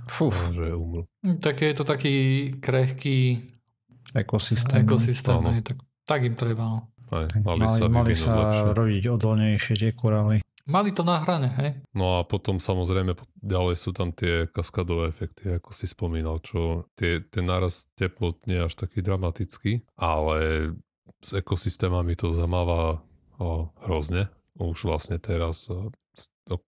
Fú, 0.06 0.30
že 0.54 0.70
umrú. 0.70 1.10
Tak 1.42 1.66
je 1.66 1.74
to 1.74 1.82
taký 1.82 2.14
krehký 2.62 3.42
ekosystém. 4.14 4.86
ekosystém. 4.86 5.42
Tak, 5.66 5.76
tak 6.06 6.20
im 6.22 6.38
treba. 6.38 6.62
No. 6.62 6.78
Aj, 7.10 7.26
Mali, 7.42 7.62
mali, 7.62 7.78
sa 7.78 7.86
mali 7.90 8.14
sa 8.14 8.30
lepšie. 8.34 8.70
rodiť 8.74 9.04
odolnejšie 9.10 9.74
tie 9.78 9.90
korály. 9.94 10.42
Mali 10.66 10.90
to 10.90 11.06
na 11.06 11.22
hrane, 11.22 11.46
hej? 11.62 11.70
No 11.94 12.18
a 12.18 12.26
potom 12.26 12.58
samozrejme 12.58 13.14
ďalej 13.38 13.78
sú 13.78 13.94
tam 13.94 14.10
tie 14.10 14.50
kaskadové 14.50 15.14
efekty, 15.14 15.62
ako 15.62 15.70
si 15.70 15.86
spomínal, 15.86 16.42
čo 16.42 16.90
tie, 16.98 17.22
ten 17.22 17.46
nárast 17.46 17.94
teplot 17.94 18.50
nie 18.50 18.58
je 18.58 18.66
až 18.66 18.74
taký 18.74 18.98
dramatický, 18.98 19.86
ale 19.94 20.74
s 21.22 21.30
ekosystémami 21.38 22.18
to 22.18 22.34
zamáva 22.34 22.98
o, 23.38 23.70
hrozne. 23.86 24.26
Už 24.58 24.90
vlastne 24.90 25.22
teraz 25.22 25.70
o, 25.70 25.94
o, 26.50 26.58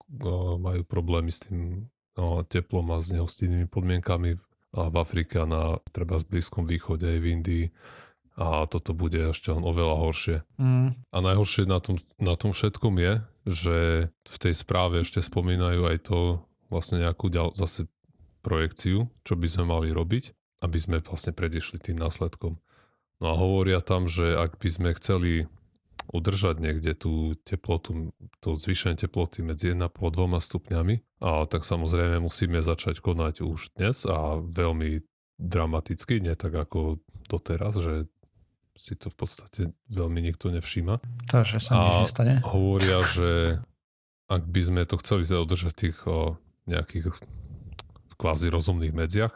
majú 0.62 0.86
problémy 0.86 1.34
s 1.34 1.42
tým 1.42 1.90
o, 2.14 2.46
teplom 2.46 2.94
a 2.94 3.02
s 3.02 3.10
nehostinnými 3.10 3.66
podmienkami 3.66 4.38
v, 4.38 4.42
a 4.78 4.94
v 4.94 4.96
Afrike 5.02 5.42
na 5.42 5.82
treba 5.90 6.22
z 6.22 6.24
Blízkom 6.30 6.70
východe 6.70 7.02
aj 7.02 7.18
v 7.18 7.26
Indii 7.34 7.66
a 8.38 8.70
toto 8.70 8.94
bude 8.94 9.34
ešte 9.34 9.50
oveľa 9.50 9.96
horšie. 9.98 10.36
Mm. 10.62 10.94
A 11.10 11.16
najhoršie 11.18 11.66
na 11.66 11.82
tom, 11.82 11.98
na 12.22 12.38
tom 12.38 12.54
všetkom 12.54 12.94
je, 13.02 13.12
že 13.48 14.08
v 14.12 14.36
tej 14.36 14.52
správe 14.52 15.00
ešte 15.00 15.24
spomínajú 15.24 15.88
aj 15.88 15.98
to 16.04 16.44
vlastne 16.68 17.00
nejakú 17.00 17.32
ďal, 17.32 17.56
zase 17.56 17.88
projekciu, 18.44 19.08
čo 19.24 19.34
by 19.34 19.48
sme 19.48 19.64
mali 19.72 19.88
robiť, 19.88 20.36
aby 20.60 20.78
sme 20.78 20.96
vlastne 21.00 21.32
predišli 21.32 21.80
tým 21.80 21.96
následkom. 21.96 22.60
No 23.18 23.26
a 23.32 23.34
hovoria 23.34 23.80
tam, 23.80 24.06
že 24.06 24.36
ak 24.36 24.60
by 24.60 24.68
sme 24.68 24.90
chceli 24.94 25.50
udržať 26.08 26.62
niekde 26.62 26.96
tú 26.96 27.36
teplotu, 27.44 28.14
to 28.40 28.56
zvýšenie 28.56 28.96
teploty 28.96 29.44
medzi 29.44 29.76
1,5 29.76 29.92
a 29.92 30.08
2 30.12 30.40
stupňami, 30.40 30.94
a 31.20 31.44
tak 31.44 31.66
samozrejme 31.66 32.22
musíme 32.22 32.62
začať 32.62 33.02
konať 33.02 33.44
už 33.44 33.76
dnes 33.76 34.06
a 34.08 34.38
veľmi 34.40 35.04
dramaticky, 35.38 36.22
nie 36.22 36.34
tak 36.34 36.56
ako 36.56 37.02
doteraz, 37.28 37.78
že 37.78 38.08
si 38.78 38.94
to 38.94 39.10
v 39.10 39.16
podstate 39.18 39.60
veľmi 39.90 40.22
nikto 40.22 40.54
nevšíma. 40.54 41.02
Takže 41.26 41.58
sa 41.58 41.82
nič 41.82 42.08
nestane. 42.08 42.38
Hovoria, 42.46 43.02
že 43.02 43.58
ak 44.30 44.46
by 44.46 44.60
sme 44.62 44.80
to 44.86 44.96
chceli 45.02 45.26
teda 45.26 45.42
udržať 45.42 45.70
v 45.74 45.80
tých 45.82 45.98
o, 46.06 46.38
nejakých 46.70 47.10
kvázi 48.14 48.48
rozumných 48.54 48.94
medziach, 48.94 49.34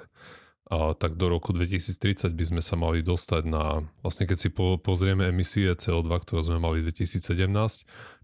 a 0.73 0.97
tak 0.97 1.21
do 1.21 1.29
roku 1.29 1.53
2030 1.53 2.33
by 2.33 2.45
sme 2.49 2.63
sa 2.65 2.81
mali 2.81 3.05
dostať 3.05 3.45
na, 3.45 3.85
vlastne 4.01 4.25
keď 4.25 4.39
si 4.41 4.49
po, 4.49 4.81
pozrieme 4.81 5.29
emisie 5.29 5.69
CO2, 5.69 6.09
ktoré 6.25 6.41
sme 6.49 6.57
mali 6.57 6.81
v 6.81 6.89
2017, 6.89 7.45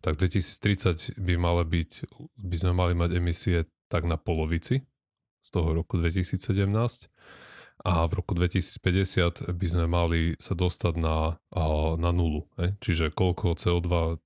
tak 0.00 0.16
2030 0.16 1.20
by, 1.20 1.34
mala 1.36 1.68
byť, 1.68 2.08
by 2.40 2.56
sme 2.56 2.72
mali 2.72 2.96
mať 2.96 3.10
emisie 3.20 3.68
tak 3.92 4.08
na 4.08 4.16
polovici 4.16 4.80
z 5.44 5.48
toho 5.52 5.76
roku 5.76 6.00
2017 6.00 6.40
a 7.84 8.06
v 8.10 8.12
roku 8.18 8.34
2050 8.34 9.54
by 9.54 9.66
sme 9.66 9.86
mali 9.86 10.34
sa 10.42 10.58
dostať 10.58 10.94
na, 10.98 11.38
na 11.94 12.10
nulu. 12.10 12.46
Hej? 12.58 12.74
Čiže 12.82 13.14
koľko 13.14 13.54
CO2 13.54 14.18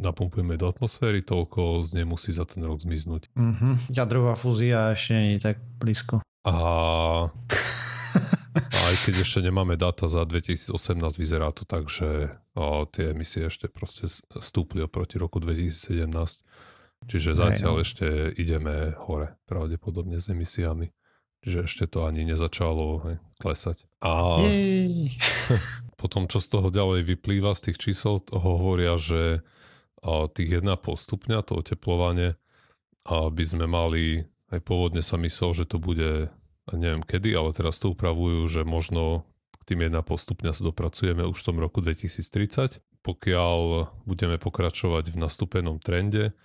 napumpujeme 0.00 0.56
do 0.56 0.68
atmosféry, 0.68 1.20
toľko 1.20 1.84
z 1.84 2.00
nej 2.00 2.06
musí 2.08 2.32
za 2.32 2.48
ten 2.48 2.64
rok 2.64 2.80
zmiznúť. 2.80 3.28
Mhm. 3.36 3.92
Jadrová 3.92 4.34
fúzia 4.34 4.96
ešte 4.96 5.12
nie 5.16 5.36
je 5.36 5.52
tak 5.52 5.56
blízko. 5.80 6.24
A, 6.48 6.56
a 8.56 8.78
aj 8.80 8.96
keď 9.04 9.14
ešte 9.20 9.44
nemáme 9.44 9.76
dáta 9.76 10.08
za 10.08 10.24
2018, 10.24 10.72
vyzerá 11.20 11.52
to 11.52 11.68
tak, 11.68 11.92
že 11.92 12.32
o, 12.56 12.88
tie 12.88 13.12
emisie 13.12 13.44
ešte 13.44 13.68
proste 13.68 14.08
stúpli 14.40 14.80
oproti 14.80 15.20
roku 15.20 15.36
2017. 15.36 16.08
Čiže 17.08 17.32
zatiaľ 17.32 17.80
no. 17.80 17.82
ešte 17.84 18.32
ideme 18.36 18.92
hore 19.04 19.36
pravdepodobne 19.48 20.20
s 20.20 20.28
emisiami. 20.28 20.92
Čiže 21.40 21.58
ešte 21.64 21.84
to 21.88 22.04
ani 22.04 22.28
nezačalo 22.28 22.86
hej, 23.08 23.16
klesať. 23.40 23.88
A 24.04 24.44
Jej. 24.44 25.16
potom, 26.00 26.28
čo 26.28 26.40
z 26.40 26.48
toho 26.48 26.68
ďalej 26.68 27.04
vyplýva 27.04 27.56
z 27.56 27.70
tých 27.70 27.78
čísel, 27.80 28.20
hovoria, 28.32 29.00
že 29.00 29.44
a, 30.00 30.28
tých 30.28 30.60
1,5 30.60 30.68
stupňa, 30.96 31.44
to 31.44 31.60
oteplovanie, 31.60 32.40
a 33.04 33.32
by 33.32 33.44
sme 33.44 33.64
mali, 33.64 34.28
aj 34.52 34.60
pôvodne 34.64 35.00
sa 35.00 35.16
myslel, 35.16 35.64
že 35.64 35.64
to 35.64 35.80
bude, 35.80 36.28
neviem 36.72 37.04
kedy, 37.04 37.32
ale 37.32 37.56
teraz 37.56 37.80
to 37.80 37.92
upravujú, 37.92 38.44
že 38.48 38.64
možno 38.64 39.24
k 39.60 39.76
tým 39.76 39.88
1,5 39.88 40.00
stupňa 40.04 40.52
sa 40.52 40.62
dopracujeme 40.64 41.24
už 41.24 41.40
v 41.40 41.46
tom 41.46 41.56
roku 41.60 41.80
2030. 41.80 42.80
Pokiaľ 43.00 43.60
budeme 44.04 44.36
pokračovať 44.36 45.08
v 45.08 45.16
nastúpenom 45.16 45.80
trende, 45.80 46.36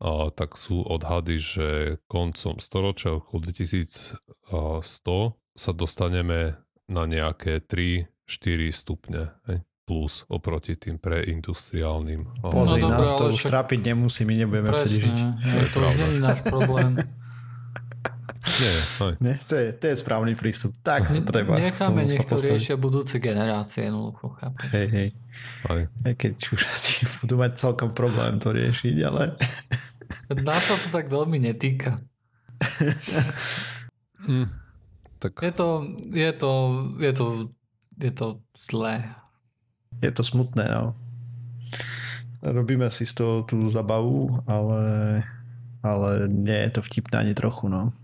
a, 0.00 0.10
tak 0.30 0.56
sú 0.56 0.80
odhady, 0.80 1.36
že 1.36 1.68
koncom 2.06 2.56
storočia, 2.56 3.14
okolo 3.14 3.44
2100, 3.44 4.16
sa 5.52 5.72
dostaneme 5.72 6.56
na 6.86 7.04
nejaké 7.04 7.60
3-4 7.60 8.08
stupne. 8.70 9.36
Hej? 9.46 9.60
plus 9.82 10.22
oproti 10.30 10.78
tým 10.78 11.02
preindustriálnym. 11.02 12.46
a- 12.46 12.54
Pozri, 12.54 12.78
No 12.78 12.94
dobré, 12.94 13.02
nás 13.02 13.10
to 13.10 13.26
už 13.26 13.42
však- 13.42 13.50
trápiť 13.50 13.80
nemusí, 13.84 14.22
my 14.22 14.34
nebudeme 14.38 14.70
chcieť 14.70 14.86
Presne, 14.86 15.02
žiť. 15.02 15.16
hej, 15.18 15.50
To 15.50 15.58
je 15.58 15.66
to 15.66 15.78
už 15.80 15.90
nie 15.90 16.06
je 16.06 16.20
náš 16.22 16.38
problém. 16.46 16.90
Nie, 18.40 18.72
hej. 19.02 19.12
Ne, 19.18 19.34
to, 19.42 19.54
je, 19.54 19.66
to 19.74 19.84
je 19.84 19.94
správny 19.98 20.32
prístup. 20.32 20.72
Tak 20.80 21.10
to 21.10 21.20
treba. 21.22 21.58
Necháme, 21.58 22.06
nech 22.06 22.22
to 22.22 22.38
riešia 22.38 22.78
budúce 22.78 23.18
generácie, 23.18 23.90
chápem. 24.38 24.68
Hej, 24.70 24.86
hej. 24.88 25.08
Aj. 25.66 25.82
Aj 26.06 26.14
Keď 26.14 26.34
už 26.54 26.60
asi 26.64 26.92
budú 27.18 27.34
mať 27.36 27.58
celkom 27.58 27.90
problém 27.90 28.38
to 28.38 28.54
riešiť, 28.54 28.96
ale 29.02 29.34
Nás 30.30 30.62
sa 30.66 30.76
to 30.76 30.88
tak 30.90 31.08
veľmi 31.08 31.38
netýka. 31.40 31.96
Mm. 34.20 34.52
Tak 35.16 35.40
Je 35.40 35.48
to, 35.48 35.96
je 36.12 36.32
to, 36.36 36.52
je 37.00 37.12
to, 37.16 37.26
je 37.96 38.10
to 38.12 38.26
zlé. 38.68 39.08
je 40.04 40.12
to 40.12 40.20
smutné. 40.20 40.68
No. 40.68 40.92
Robíme 42.44 42.92
si 42.92 43.08
z 43.08 43.16
toho 43.16 43.48
tú 43.48 43.64
zabavu, 43.72 44.28
ale, 44.44 44.84
ale 45.80 46.28
nie 46.28 46.68
je 46.68 46.70
to 46.76 46.80
vtipné 46.84 47.16
ani 47.16 47.32
trochu. 47.32 47.72
No. 47.72 47.96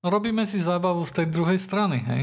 No 0.00 0.06
robíme 0.08 0.48
si 0.48 0.56
zábavu 0.56 1.04
z 1.04 1.12
tej 1.12 1.26
druhej 1.28 1.60
strany, 1.60 2.00
hej? 2.08 2.22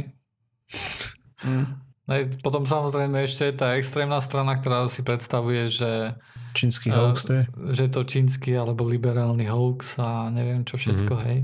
Mm. 1.46 1.77
Hej, 2.07 2.39
Potom 2.39 2.63
samozrejme 2.63 3.19
ešte 3.21 3.43
je 3.45 3.55
tá 3.57 3.75
extrémna 3.75 4.17
strana, 4.17 4.55
ktorá 4.55 4.87
si 4.87 5.01
predstavuje, 5.01 5.67
že, 5.67 6.15
Čínsky 6.53 6.87
Eh, 6.87 6.95
hoax 6.95 7.17
to 7.21 7.33
je. 7.33 7.43
že 7.75 7.81
je 7.83 7.91
to 7.91 8.01
čínsky 8.03 8.51
alebo 8.51 8.81
liberálny 8.81 9.45
hoax 9.45 9.99
a 9.99 10.27
neviem 10.29 10.63
čo 10.63 10.75
všetko, 10.75 11.13
Mhm. 11.13 11.23
hej. 11.25 11.39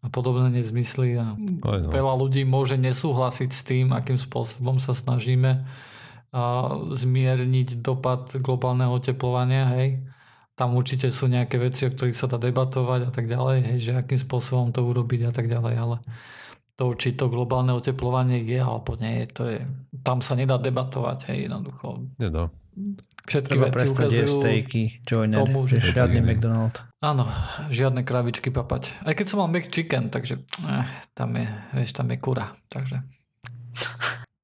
A 0.00 0.08
podobné 0.08 0.50
nezmysly. 0.52 1.14
A 1.14 1.34
Aj 1.62 1.80
no. 1.80 1.90
veľa 1.90 2.14
ľudí 2.16 2.42
môže 2.42 2.74
nesúhlasiť 2.74 3.50
s 3.50 3.62
tým, 3.62 3.90
akým 3.90 4.16
spôsobom 4.16 4.78
sa 4.78 4.92
snažíme 4.92 5.62
a 6.32 6.42
zmierniť 6.88 7.78
dopad 7.78 8.32
globálneho 8.36 8.90
oteplovania, 8.92 9.66
hej. 9.72 10.00
Tam 10.52 10.72
určite 10.72 11.08
sú 11.08 11.26
nejaké 11.26 11.56
veci, 11.56 11.84
o 11.84 11.90
ktorých 11.90 12.14
sa 12.14 12.26
dá 12.26 12.36
debatovať 12.36 13.00
a 13.04 13.10
tak 13.10 13.26
ďalej, 13.26 13.58
hej, 13.64 13.78
že 13.80 13.92
akým 13.94 14.16
spôsobom 14.16 14.70
to 14.70 14.80
urobiť 14.80 15.26
a 15.26 15.32
tak 15.32 15.46
ďalej, 15.46 15.74
ale 15.76 15.96
to, 16.76 16.96
či 16.96 17.14
to 17.14 17.28
globálne 17.28 17.70
oteplovanie 17.76 18.42
je 18.42 18.60
alebo 18.60 18.96
nie 18.96 19.22
je, 19.22 19.26
to 19.28 19.42
je, 19.48 19.60
tam 20.00 20.24
sa 20.24 20.32
nedá 20.34 20.56
debatovať, 20.56 21.32
hej, 21.32 21.48
jednoducho. 21.48 22.08
Nedá. 22.16 22.48
Všetky 23.28 23.52
Treba 23.52 23.68
veci 23.68 23.92
ukazujú 23.92 24.28
stejky, 24.40 24.82
joiner, 25.04 25.44
tomu, 25.44 25.68
že 25.68 25.76
žiadny. 25.78 26.24
McDonald. 26.24 26.80
Áno, 27.04 27.28
žiadne 27.68 28.00
kravičky 28.00 28.48
papať. 28.48 29.04
Aj 29.04 29.12
keď 29.12 29.26
som 29.28 29.44
mal 29.44 29.52
McChicken, 29.52 30.08
takže 30.08 30.40
eh, 30.64 30.86
tam 31.12 31.36
je, 31.36 31.44
vieš, 31.76 31.92
tam 31.92 32.08
je 32.08 32.16
kura, 32.16 32.48
takže 32.72 33.04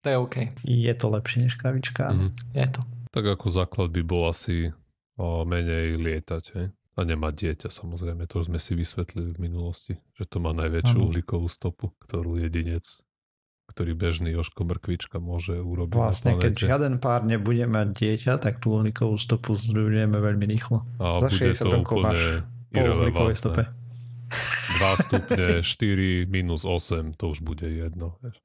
to 0.04 0.06
je 0.12 0.16
OK, 0.16 0.36
Je 0.64 0.92
to 0.94 1.06
lepšie 1.08 1.48
než 1.48 1.56
kravička. 1.56 2.12
Mhm. 2.12 2.28
je 2.54 2.68
to. 2.68 2.80
Tak 3.08 3.24
ako 3.24 3.46
základ 3.48 3.88
by 3.88 4.02
bol 4.04 4.28
asi 4.28 4.70
o, 5.16 5.42
menej 5.48 5.96
lietať, 5.96 6.44
hej? 6.54 6.66
A 6.98 7.06
nemať 7.06 7.34
dieťa 7.38 7.70
samozrejme, 7.70 8.26
to 8.26 8.42
už 8.42 8.50
sme 8.50 8.58
si 8.58 8.74
vysvetlili 8.74 9.30
v 9.30 9.38
minulosti, 9.38 9.94
že 10.18 10.26
to 10.26 10.42
má 10.42 10.50
najväčšiu 10.50 10.98
Áno. 10.98 11.06
uhlíkovú 11.06 11.46
stopu, 11.46 11.94
ktorú 12.02 12.42
jedinec, 12.42 12.82
ktorý 13.70 13.94
bežný 13.94 14.34
Joško 14.34 14.66
Mrkvička 14.66 15.22
môže 15.22 15.62
urobiť 15.62 15.94
Vlastne, 15.94 16.34
keď 16.34 16.58
žiaden 16.58 16.98
pár 16.98 17.22
nebude 17.22 17.70
mať 17.70 17.94
dieťa, 17.94 18.42
tak 18.42 18.58
tú 18.58 18.82
uhlíkovú 18.82 19.14
stopu 19.14 19.54
zdrujeme 19.54 20.18
veľmi 20.18 20.42
rýchlo. 20.50 20.82
A 20.98 21.22
za 21.22 21.30
bude 21.30 21.54
60 21.54 21.62
to 21.62 21.70
rokov 21.70 21.96
máš 22.02 22.22
Po 22.74 22.80
uhlíkovej 22.82 23.36
stope. 23.38 23.62
irrelevantné. 23.62 23.78
2 24.82 24.98
stupne, 25.06 25.46
4, 25.62 26.26
minus 26.26 26.66
8, 26.66 27.14
to 27.14 27.24
už 27.30 27.38
bude 27.46 27.64
jedno. 27.64 28.18
Vieš. 28.26 28.36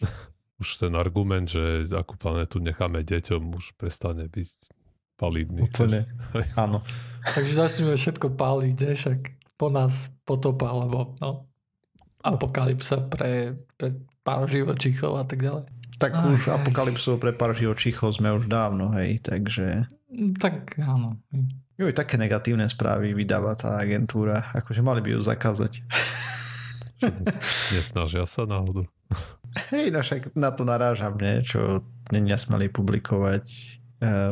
Už 0.62 0.78
ten 0.78 0.94
argument, 0.94 1.50
že 1.50 1.90
akú 1.90 2.14
planetu 2.14 2.62
necháme 2.62 3.02
deťom, 3.02 3.58
už 3.58 3.74
prestane 3.74 4.30
byť 4.30 4.70
validný. 5.18 5.66
Úplne, 5.66 6.06
áno. 6.54 6.78
Takže 7.22 7.52
začneme 7.54 7.94
všetko 7.94 8.34
páliť, 8.34 8.74
vieš, 8.74 8.98
však 9.06 9.20
po 9.54 9.70
nás 9.70 10.10
potopa, 10.26 10.74
alebo 10.74 11.14
no, 11.22 11.46
apokalypsa 12.26 13.06
pre, 13.06 13.54
pre 13.78 13.94
pár 14.26 14.50
živočíchov 14.50 15.18
a 15.18 15.24
tak 15.26 15.42
ďalej. 15.42 15.66
Tak 16.02 16.18
Ach, 16.18 16.34
už 16.34 16.50
apokalypsu 16.50 17.14
pre 17.22 17.30
pár 17.30 17.54
živočíchov 17.54 18.18
sme 18.18 18.34
už 18.34 18.50
dávno, 18.50 18.90
hej, 18.98 19.22
takže... 19.22 19.86
Tak 20.42 20.82
áno. 20.82 21.22
Jo, 21.78 21.90
také 21.94 22.18
negatívne 22.18 22.66
správy 22.66 23.14
vydáva 23.14 23.54
tá 23.54 23.78
agentúra, 23.78 24.42
akože 24.54 24.82
mali 24.82 24.98
by 24.98 25.14
ju 25.14 25.20
zakázať. 25.22 25.72
Nesnažia 27.74 28.26
sa 28.26 28.46
náhodou. 28.46 28.86
Hej, 29.70 29.94
no 29.94 30.00
však 30.00 30.34
na 30.34 30.50
to 30.50 30.66
narážam, 30.66 31.14
nie? 31.18 31.44
čo 31.44 31.84
nesmeli 32.10 32.66
publikovať 32.72 33.46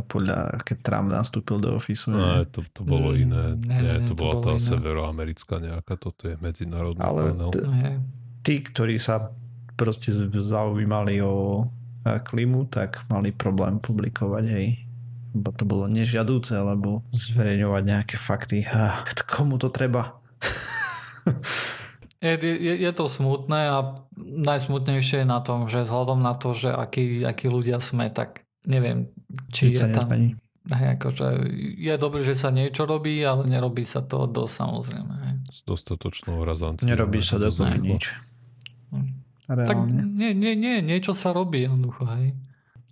podľa, 0.02 0.38
keď 0.60 0.76
Trump 0.80 1.08
nastúpil 1.08 1.56
do 1.56 1.74
ofisu. 1.74 2.10
No, 2.10 2.18
Nie? 2.36 2.44
to, 2.44 2.66
to 2.66 2.82
bolo 2.82 3.10
Mm, 3.10 3.20
iné. 3.20 3.44
ne, 3.56 3.78
Nie, 3.78 3.94
ne, 3.94 3.94
to 4.02 4.12
to 4.12 4.14
bola 4.16 4.34
tá 4.40 4.50
iné. 4.52 4.66
severoamerická 4.66 5.54
nejaká, 5.56 5.94
toto 5.94 6.26
je 6.26 6.34
medzinárodný 6.36 6.98
Ale 6.98 7.30
panel. 7.30 7.50
t- 7.50 7.66
tí, 8.40 8.54
ktorí 8.60 8.96
sa 8.96 9.30
proste 9.72 10.10
zaujímali 10.12 11.18
o 11.20 11.64
eh, 12.00 12.18
klimu, 12.18 12.66
tak 12.66 13.06
mali 13.06 13.30
problém 13.30 13.78
publikovať, 13.78 14.44
hej. 14.48 14.68
Lebo 15.30 15.48
to 15.52 15.62
bolo 15.62 15.86
nežiadúce, 15.86 16.52
lebo 16.52 17.06
zverejňovať 17.10 17.82
nejaké 17.84 18.16
fakty. 18.16 18.66
Ah, 18.66 19.00
komu 19.24 19.56
to 19.56 19.68
treba? 19.68 20.18
Je, 22.20 22.36
je, 22.36 22.74
je 22.76 22.92
to 22.92 23.08
smutné 23.08 23.72
a 23.72 23.78
najsmutnejšie 24.14 25.24
je 25.24 25.26
na 25.26 25.40
tom, 25.40 25.64
že 25.66 25.88
vzhľadom 25.88 26.20
na 26.20 26.36
to, 26.36 26.52
že 26.52 26.68
akí, 26.68 27.24
akí 27.24 27.48
ľudia 27.48 27.80
sme, 27.80 28.12
tak 28.12 28.44
neviem, 28.64 29.08
či 29.48 29.70
Nič 29.70 29.76
sa 29.76 29.86
je 29.86 29.94
tam... 29.94 30.08
nezmení. 30.08 30.30
Hej, 30.60 31.00
akože 31.00 31.26
je 31.80 31.94
dobré, 31.96 32.20
že 32.20 32.36
sa 32.36 32.52
niečo 32.52 32.84
robí, 32.84 33.16
ale 33.24 33.48
nerobí 33.48 33.82
sa 33.82 34.04
to 34.04 34.28
dosť 34.28 34.52
samozrejme. 34.60 35.14
Hej. 35.16 35.34
S 35.48 35.60
dostatočnou 35.64 36.44
razanciou. 36.44 36.84
Nerobí 36.84 37.24
sa 37.24 37.40
dokopy 37.40 37.80
rýchlo. 37.80 37.88
nič. 37.96 38.04
Hm. 38.92 39.08
Tak 39.50 39.66
Reálne. 39.66 40.04
nie, 40.06 40.30
nie, 40.36 40.52
nie, 40.54 40.78
niečo 40.78 41.10
sa 41.10 41.32
robí 41.32 41.64
jednoducho, 41.64 42.04
hej. 42.14 42.36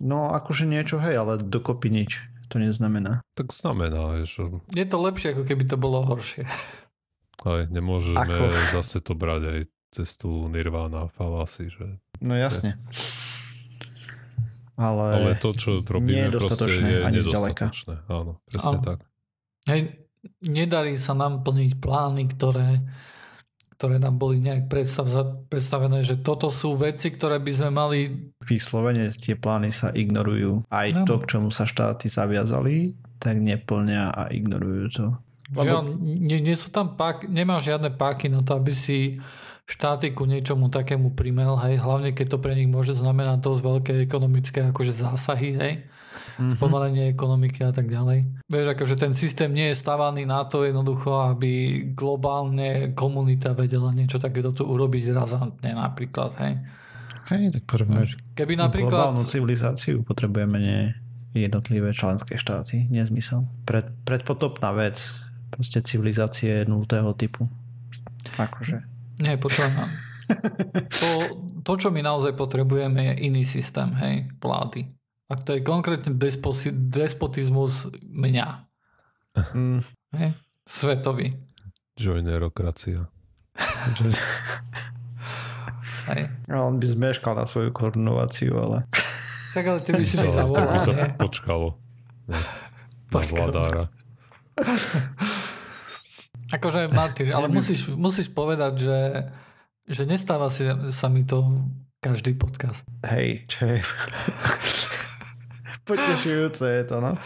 No 0.01 0.33
akože 0.33 0.65
niečo, 0.65 0.97
hej, 0.99 1.15
ale 1.15 1.39
dokopy 1.39 1.87
nič. 1.87 2.19
To 2.49 2.57
neznamená. 2.57 3.21
Tak 3.37 3.53
znamená, 3.53 4.25
že 4.25 4.49
Je 4.73 4.85
to 4.89 4.97
lepšie, 4.97 5.37
ako 5.37 5.43
keby 5.45 5.63
to 5.69 5.77
bolo 5.77 6.01
horšie. 6.03 6.49
aj 7.45 7.69
nemôžeme 7.69 8.17
Ako? 8.17 8.49
zase 8.75 8.99
to 8.99 9.13
brať 9.13 9.41
aj 9.45 9.59
cez 9.93 10.17
tú 10.17 10.49
nirvana 10.49 11.05
falasy, 11.07 11.69
že 11.69 12.01
No 12.19 12.33
jasne. 12.35 12.75
Ale, 14.79 15.05
Ale 15.11 15.31
to, 15.35 15.51
čo 15.51 15.83
robíme, 15.83 16.15
nie 16.15 16.23
je 16.23 16.31
proste 16.31 16.55
dostatočné, 16.55 16.87
je 16.87 16.99
ani 17.03 17.19
zďaleka. 17.19 17.65
Áno, 18.07 18.39
presne 18.47 18.77
Áno. 18.79 18.79
tak. 18.79 18.97
Hej, 19.67 20.07
nedarí 20.47 20.95
sa 20.95 21.11
nám 21.11 21.43
plniť 21.43 21.83
plány, 21.83 22.23
ktoré, 22.31 22.79
ktoré 23.75 23.99
nám 23.99 24.15
boli 24.15 24.39
nejak 24.39 24.71
predstav, 24.71 25.11
predstavené, 25.51 25.99
že 26.07 26.23
toto 26.23 26.47
sú 26.47 26.79
veci, 26.79 27.11
ktoré 27.11 27.43
by 27.43 27.51
sme 27.51 27.69
mali 27.75 27.99
vyslovene 28.39 29.11
tie 29.11 29.35
plány 29.35 29.67
sa 29.75 29.91
ignorujú. 29.91 30.63
Aj 30.71 30.87
Áno. 30.87 31.03
to, 31.03 31.19
k 31.19 31.35
čomu 31.35 31.51
sa 31.51 31.67
štáty 31.67 32.07
zaviazali, 32.07 32.95
tak 33.19 33.35
neplnia 33.35 34.15
a 34.15 34.31
ignorujú 34.31 34.85
to. 34.95 35.05
Žiaľ, 35.49 35.97
nie, 35.99 36.39
nie 36.39 36.55
sú 36.55 36.71
tam 36.71 36.93
pák, 36.93 37.25
nemá 37.27 37.57
žiadne 37.59 37.91
páky 37.91 38.31
na 38.31 38.45
to, 38.45 38.55
aby 38.55 38.71
si 38.71 39.17
štáty 39.69 40.11
ku 40.17 40.25
niečomu 40.25 40.73
takému 40.73 41.13
primel, 41.13 41.53
hej, 41.61 41.77
hlavne 41.77 42.09
keď 42.17 42.35
to 42.35 42.37
pre 42.41 42.57
nich 42.57 42.65
môže 42.65 42.97
znamenať 42.97 43.37
dosť 43.45 43.61
veľké 43.61 43.93
ekonomické 44.01 44.65
akože 44.73 44.93
zásahy, 44.97 45.51
hej, 45.53 45.73
Mhm. 46.39 46.55
spomalenie 46.55 47.11
ekonomiky 47.11 47.67
a 47.67 47.75
tak 47.75 47.91
ďalej. 47.91 48.47
Vieš, 48.47 48.67
akože 48.71 48.95
ten 48.95 49.11
systém 49.11 49.51
nie 49.51 49.69
je 49.71 49.75
stavaný 49.75 50.23
na 50.23 50.47
to 50.47 50.63
jednoducho, 50.63 51.35
aby 51.35 51.83
globálne 51.91 52.95
komunita 52.95 53.51
vedela 53.51 53.91
niečo 53.91 54.23
takéto 54.23 54.55
tu 54.55 54.63
urobiť 54.63 55.11
razantne 55.11 55.75
napríklad, 55.75 56.31
hej. 56.39 56.53
Hej, 57.29 57.59
tak 57.59 57.63
potrebujeme 57.67 58.07
Keby 58.33 58.53
napríklad... 58.55 58.89
globálnu 58.89 59.21
civilizáciu, 59.27 60.01
potrebujeme 60.01 60.57
nie 60.57 60.81
jednotlivé 61.35 61.93
členské 61.93 62.41
štáty. 62.41 62.89
Nezmysel. 62.89 63.45
Pred, 63.69 63.85
predpotopná 64.01 64.73
vec. 64.73 65.13
Proste 65.53 65.85
civilizácie 65.85 66.65
nultého 66.65 67.13
typu. 67.13 67.45
Akože. 68.41 68.81
Nie, 69.19 69.35
ma. 69.37 69.85
To, 71.01 71.09
to, 71.65 71.73
čo 71.73 71.89
my 71.89 72.05
naozaj 72.05 72.37
potrebujeme, 72.37 73.01
je 73.01 73.33
iný 73.33 73.41
systém, 73.49 73.89
hej, 73.97 74.29
vlády. 74.37 74.85
A 75.25 75.33
to 75.41 75.57
je 75.57 75.65
konkrétne 75.65 76.13
desposi, 76.13 76.69
despotizmus 76.69 77.89
mňa. 78.05 78.47
Mm, 79.57 79.81
Hej? 80.13 80.29
Svetový. 80.69 81.33
Joinerokracia. 81.97 83.09
Hej. 86.09 86.29
a 86.49 86.57
on 86.65 86.81
by 86.81 86.85
zmeškal 86.89 87.37
na 87.37 87.45
svoju 87.45 87.69
korunováciu, 87.69 88.53
ale... 88.57 88.85
Tak 89.53 89.65
ale 89.65 89.79
ty 89.81 89.93
by 89.93 90.05
si 90.05 90.17
mi 90.21 90.29
Sa- 90.29 90.45
tak 90.45 90.69
by 90.69 90.77
zavolal, 90.77 90.81
sa 90.81 90.93
počkalo. 91.17 91.67
Na 92.29 92.37
Počkalo. 93.09 93.89
Akože 96.49 96.89
Martin, 96.89 97.29
ale 97.33 97.47
musíš, 97.57 97.93
musíš 97.93 98.33
povedať, 98.33 98.73
že, 98.81 98.99
že 99.85 100.03
nestáva 100.09 100.49
si, 100.49 100.65
sa 100.89 101.07
mi 101.09 101.25
to 101.25 101.65
každý 102.01 102.33
podcast. 102.33 102.87
Hej, 103.05 103.45
čo 103.45 103.65
je... 103.69 103.79
Potešujúce 105.89 106.65
je 106.65 106.83
to, 106.85 107.01
no. 107.01 107.17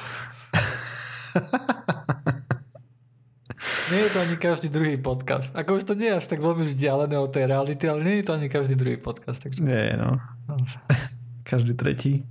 Nie 3.91 4.09
je 4.09 4.15
to 4.15 4.19
ani 4.25 4.35
každý 4.39 4.71
druhý 4.73 4.97
podcast. 4.97 5.53
Ako 5.53 5.77
už 5.77 5.83
to 5.85 5.93
nie 5.93 6.09
je 6.09 6.17
až 6.17 6.25
tak 6.25 6.41
veľmi 6.41 6.65
vzdialené 6.65 7.13
od 7.19 7.29
tej 7.29 7.45
reality, 7.45 7.85
ale 7.85 8.01
nie 8.01 8.15
je 8.23 8.25
to 8.25 8.33
ani 8.33 8.47
každý 8.49 8.73
druhý 8.73 8.97
podcast. 8.97 9.43
Takže... 9.43 9.61
Nie, 9.61 9.99
no. 9.99 10.17
Každý 11.45 11.77
tretí. 11.77 12.25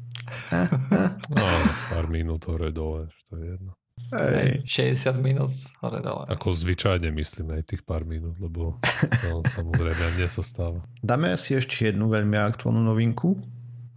No, 1.29 1.47
pár 1.93 2.09
minút 2.09 2.49
hore 2.49 2.73
dole, 2.73 3.13
to 3.29 3.37
je 3.37 3.53
jedno. 3.53 3.77
Hej. 4.13 4.69
60 4.69 5.17
minút 5.19 5.53
hore 5.81 6.05
dole. 6.05 6.29
Ako 6.29 6.53
zvyčajne 6.53 7.09
myslím 7.17 7.57
aj 7.57 7.73
tých 7.73 7.83
pár 7.83 8.05
minút, 8.05 8.37
lebo 8.37 8.77
to 9.01 9.41
samozrejme 9.57 10.21
mne 10.21 10.29
sa 10.29 10.45
stáva. 10.45 10.85
Dáme 11.01 11.33
si 11.41 11.57
ešte 11.57 11.89
jednu 11.89 12.13
veľmi 12.13 12.37
aktuálnu 12.37 12.85
novinku. 12.85 13.41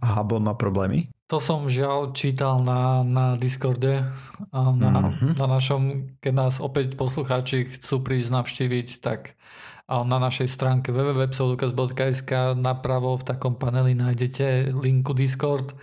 Hubble 0.00 0.40
má 0.40 0.56
problémy. 0.56 1.08
To 1.26 1.42
som 1.42 1.66
žiaľ 1.66 2.14
čítal 2.14 2.62
na, 2.62 3.02
na 3.02 3.34
Discorde 3.34 4.06
a 4.54 4.60
na, 4.70 5.10
Mhm. 5.10 5.36
na 5.36 5.46
našom, 5.50 5.82
keď 6.22 6.32
nás 6.32 6.54
opäť 6.62 6.94
poslucháči 6.94 7.66
chcú 7.76 8.00
prísť 8.00 8.30
navštíviť, 8.30 8.88
tak 9.02 9.34
a 9.86 10.02
na 10.02 10.18
našej 10.18 10.50
stránke 10.50 10.90
www.pseudokaz.sk 10.90 12.58
napravo 12.58 13.14
v 13.14 13.22
takom 13.22 13.54
paneli 13.54 13.94
nájdete 13.94 14.74
linku 14.74 15.14
Discord 15.14 15.78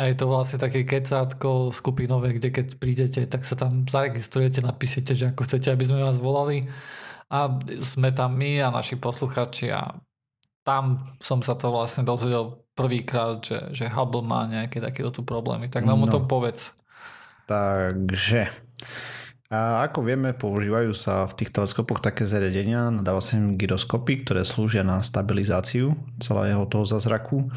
a 0.00 0.08
je 0.08 0.16
to 0.16 0.32
vlastne 0.32 0.56
také 0.56 0.88
kecátko 0.88 1.68
skupinové, 1.68 2.32
kde 2.32 2.48
keď 2.48 2.66
prídete, 2.80 3.20
tak 3.28 3.44
sa 3.44 3.52
tam 3.52 3.84
zaregistrujete, 3.84 4.64
napíšete, 4.64 5.12
že 5.12 5.24
ako 5.28 5.44
chcete, 5.44 5.68
aby 5.68 5.84
sme 5.84 6.00
vás 6.00 6.16
volali 6.16 6.64
a 7.28 7.52
sme 7.84 8.08
tam 8.08 8.32
my 8.32 8.64
a 8.64 8.72
naši 8.72 8.96
poslucháči 8.96 9.68
a 9.68 9.92
tam 10.64 11.12
som 11.20 11.44
sa 11.44 11.52
to 11.52 11.68
vlastne 11.68 12.08
dozvedel 12.08 12.64
prvýkrát, 12.72 13.44
že, 13.44 13.60
že 13.76 13.92
Hubble 13.92 14.24
má 14.24 14.48
nejaké 14.48 14.80
takéto 14.80 15.12
tu 15.12 15.20
problémy. 15.20 15.68
Tak 15.68 15.84
nám 15.84 16.00
o 16.00 16.08
No. 16.08 16.12
tom 16.16 16.24
povedz. 16.24 16.72
Takže 17.44 18.48
A 19.50 19.82
ako 19.82 20.06
vieme, 20.06 20.30
používajú 20.30 20.94
sa 20.94 21.26
v 21.26 21.42
tých 21.42 21.50
teleskopoch 21.50 21.98
také 21.98 22.22
zariadenia, 22.22 22.86
nadáva 22.86 23.18
sa 23.18 23.34
im 23.34 23.58
gyroskopy, 23.58 24.22
ktoré 24.22 24.46
slúžia 24.46 24.86
na 24.86 25.02
stabilizáciu 25.02 25.98
celého 26.22 26.62
toho 26.70 26.86
zazraku. 26.86 27.50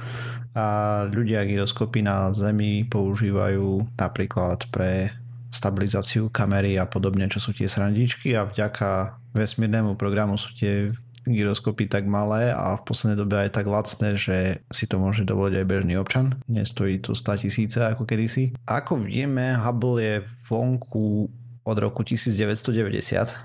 A 0.58 1.06
ľudia 1.06 1.45
gyroskopy 1.45 2.01
na 2.01 2.34
Zemi 2.34 2.82
používajú 2.89 3.93
napríklad 3.93 4.65
pre 4.73 5.13
stabilizáciu 5.53 6.34
kamery 6.34 6.82
a 6.82 6.89
podobne, 6.89 7.29
čo 7.29 7.38
sú 7.38 7.53
tie 7.53 7.69
srandičky 7.69 8.34
a 8.34 8.49
vďaka 8.49 9.21
vesmírnemu 9.38 9.93
programu 9.93 10.34
sú 10.41 10.49
tie 10.58 10.89
gyroskopy 11.29 11.88
tak 11.88 12.10
malé 12.10 12.51
a 12.51 12.73
v 12.73 12.86
poslednej 12.89 13.21
dobe 13.21 13.38
aj 13.38 13.53
tak 13.53 13.69
lacné, 13.69 14.17
že 14.17 14.38
si 14.73 14.89
to 14.89 14.97
môže 14.97 15.29
dovoliť 15.29 15.62
aj 15.62 15.69
bežný 15.69 15.93
občan. 16.01 16.41
Nestojí 16.49 16.99
to 16.99 17.13
100 17.13 17.47
tisíce 17.47 17.79
ako 17.79 18.10
kedysi. 18.10 18.58
Ako 18.65 18.97
vieme, 18.97 19.56
Hubble 19.56 20.01
je 20.01 20.15
vonku 20.49 21.29
od 21.63 21.78
roku 21.80 22.04
1990, 22.04 23.36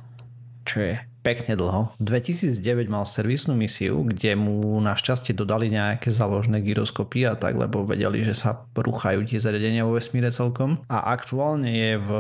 čo 0.69 0.77
je 0.79 0.95
pekne 1.29 1.61
dlho. 1.61 1.93
2009 2.01 2.89
mal 2.89 3.05
servisnú 3.05 3.53
misiu, 3.53 4.01
kde 4.01 4.33
mu 4.33 4.81
našťastie 4.81 5.37
dodali 5.37 5.69
nejaké 5.69 6.09
založné 6.09 6.65
gyroskopy 6.65 7.29
a 7.29 7.37
tak, 7.37 7.59
lebo 7.59 7.85
vedeli, 7.85 8.25
že 8.25 8.33
sa 8.33 8.65
ruchajú 8.73 9.29
tie 9.29 9.37
zariadenia 9.37 9.85
vo 9.85 9.99
vesmíre 9.99 10.33
celkom. 10.33 10.81
A 10.89 11.13
aktuálne 11.13 11.69
je 11.69 11.93
v 12.01 12.11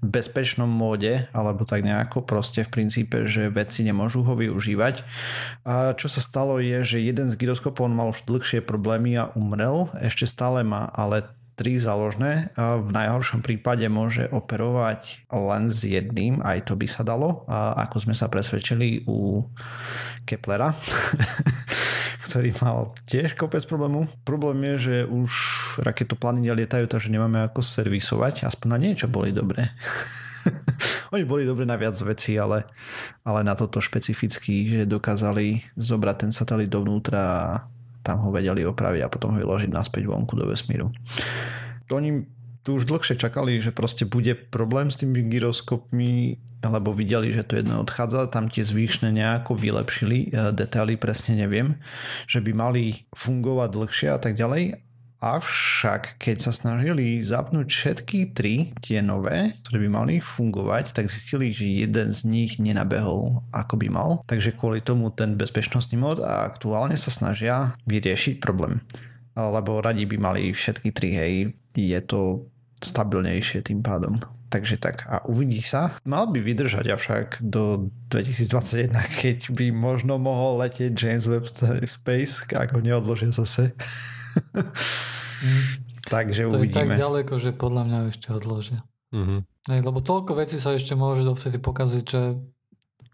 bezpečnom 0.00 0.70
móde, 0.70 1.28
alebo 1.36 1.68
tak 1.68 1.84
nejako 1.84 2.24
proste 2.24 2.64
v 2.64 2.72
princípe, 2.72 3.28
že 3.28 3.52
vedci 3.52 3.84
nemôžu 3.84 4.24
ho 4.24 4.32
využívať. 4.32 5.04
A 5.68 5.92
čo 5.92 6.08
sa 6.08 6.24
stalo 6.24 6.56
je, 6.56 6.80
že 6.80 7.04
jeden 7.04 7.28
z 7.28 7.36
gyroskopov 7.36 7.92
mal 7.92 8.08
už 8.08 8.24
dlhšie 8.24 8.64
problémy 8.64 9.20
a 9.20 9.28
umrel. 9.36 9.92
Ešte 10.00 10.24
stále 10.24 10.64
má 10.64 10.88
ale 10.96 11.28
tri 11.56 11.80
záložné. 11.80 12.52
V 12.60 12.90
najhoršom 12.92 13.40
prípade 13.40 13.88
môže 13.88 14.28
operovať 14.28 15.24
len 15.32 15.72
s 15.72 15.88
jedným, 15.88 16.44
aj 16.44 16.68
to 16.68 16.76
by 16.76 16.84
sa 16.84 17.02
dalo, 17.02 17.48
ako 17.48 18.06
sme 18.06 18.14
sa 18.14 18.28
presvedčili 18.28 19.08
u 19.08 19.48
Keplera, 20.28 20.76
ktorý 22.28 22.52
mal 22.60 22.92
tiež 23.08 23.34
kopec 23.40 23.64
problému. 23.64 24.04
Problém 24.28 24.60
je, 24.72 24.74
že 24.76 24.96
už 25.08 25.32
raketoplány 25.80 26.44
lietajú, 26.52 26.84
takže 26.86 27.08
nemáme 27.08 27.48
ako 27.48 27.64
servisovať, 27.64 28.44
aspoň 28.44 28.68
na 28.68 28.78
niečo 28.78 29.08
boli 29.08 29.32
dobré. 29.32 29.72
Oni 31.14 31.24
boli 31.24 31.48
dobre 31.48 31.64
na 31.64 31.80
viac 31.80 31.96
vecí, 32.04 32.36
ale, 32.36 32.68
ale 33.24 33.40
na 33.40 33.56
toto 33.56 33.80
špecificky, 33.80 34.84
že 34.84 34.90
dokázali 34.90 35.64
zobrať 35.78 36.16
ten 36.28 36.32
satelit 36.36 36.68
dovnútra 36.68 37.22
a 37.24 37.44
tam 38.06 38.22
ho 38.22 38.30
vedeli 38.30 38.62
opraviť 38.62 39.02
a 39.02 39.10
potom 39.10 39.34
ho 39.34 39.42
vyložiť 39.42 39.74
naspäť 39.74 40.06
vonku 40.06 40.38
do 40.38 40.46
vesmíru. 40.46 40.94
Oni 41.90 42.22
tu 42.62 42.78
už 42.78 42.86
dlhšie 42.86 43.18
čakali, 43.18 43.58
že 43.58 43.74
proste 43.74 44.06
bude 44.06 44.34
problém 44.34 44.90
s 44.90 44.98
tými 45.02 45.26
gyroskopmi, 45.26 46.38
lebo 46.66 46.90
videli, 46.90 47.30
že 47.30 47.46
to 47.46 47.58
jedno 47.58 47.78
odchádza, 47.78 48.26
tam 48.26 48.50
tie 48.50 48.66
zvýšne 48.66 49.14
nejako 49.14 49.54
vylepšili, 49.54 50.34
e, 50.34 50.50
detaily 50.50 50.98
presne 50.98 51.38
neviem, 51.38 51.78
že 52.26 52.42
by 52.42 52.50
mali 52.54 53.06
fungovať 53.14 53.68
dlhšie 53.70 54.08
a 54.10 54.18
tak 54.18 54.34
ďalej, 54.34 54.85
Avšak 55.16 56.20
keď 56.20 56.36
sa 56.44 56.52
snažili 56.52 57.24
zapnúť 57.24 57.66
všetky 57.72 58.36
tri, 58.36 58.76
tie 58.84 59.00
nové, 59.00 59.56
ktoré 59.64 59.86
by 59.86 59.88
mali 59.88 60.14
fungovať, 60.20 60.92
tak 60.92 61.08
zistili, 61.08 61.56
že 61.56 61.66
jeden 61.66 62.12
z 62.12 62.20
nich 62.28 62.60
nenabehol 62.60 63.40
ako 63.48 63.80
by 63.80 63.88
mal. 63.88 64.10
Takže 64.28 64.52
kvôli 64.52 64.84
tomu 64.84 65.08
ten 65.08 65.40
bezpečnostný 65.40 65.96
mod 65.96 66.20
a 66.20 66.44
aktuálne 66.44 67.00
sa 67.00 67.08
snažia 67.08 67.74
vyriešiť 67.88 68.44
problém. 68.44 68.84
Lebo 69.32 69.80
radi 69.80 70.04
by 70.04 70.16
mali 70.20 70.52
všetky 70.52 70.92
tri, 70.92 71.10
hej, 71.16 71.34
je 71.76 72.00
to 72.04 72.48
stabilnejšie 72.80 73.64
tým 73.64 73.80
pádom. 73.80 74.20
Takže 74.46 74.78
tak 74.78 75.02
a 75.10 75.26
uvidí 75.26 75.58
sa. 75.58 75.98
Mal 76.06 76.30
by 76.30 76.38
vydržať 76.38 76.86
avšak 76.92 77.26
do 77.42 77.90
2021, 78.14 78.94
keď 79.20 79.38
by 79.50 79.74
možno 79.74 80.22
mohol 80.22 80.62
letieť 80.62 80.94
James 80.94 81.26
Webb 81.26 81.50
Space, 81.88 82.46
ako 82.54 82.78
neodložia 82.78 83.34
zase. 83.34 83.74
Takže 86.14 86.46
to 86.46 86.58
uvidíme. 86.58 86.72
To 86.72 86.78
je 86.78 86.86
tak 86.86 87.02
ďaleko, 87.02 87.34
že 87.42 87.50
podľa 87.56 87.82
mňa 87.88 87.98
ešte 88.14 88.28
odložia. 88.30 88.78
Mm-hmm. 89.10 89.40
Nej, 89.72 89.80
lebo 89.82 89.98
toľko 89.98 90.38
vecí 90.38 90.62
sa 90.62 90.74
ešte 90.74 90.94
môže 90.94 91.26
dovtedy 91.26 91.58
pokaziť, 91.58 92.04
že 92.06 92.22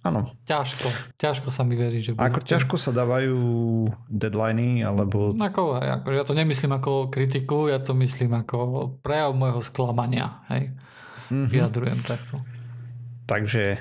Áno. 0.03 0.27
Ťažko. 0.51 1.15
Ťažko 1.15 1.49
sa 1.55 1.63
mi 1.63 1.79
verí, 1.79 2.03
že... 2.03 2.19
Ako 2.19 2.43
ťažko 2.43 2.75
sa 2.75 2.91
dávajú 2.91 3.39
deadliny, 4.11 4.83
alebo... 4.83 5.31
Ako, 5.39 5.79
ako, 5.79 6.07
ja 6.11 6.27
to 6.27 6.35
nemyslím 6.35 6.75
ako 6.75 7.07
kritiku, 7.07 7.71
ja 7.71 7.79
to 7.79 7.95
myslím 7.95 8.35
ako 8.35 8.91
prejav 8.99 9.31
môjho 9.31 9.63
sklamania. 9.63 10.43
Hej. 10.51 10.75
Mm-hmm. 11.31 11.47
Vyjadrujem 11.55 12.01
takto. 12.03 12.43
Takže 13.31 13.79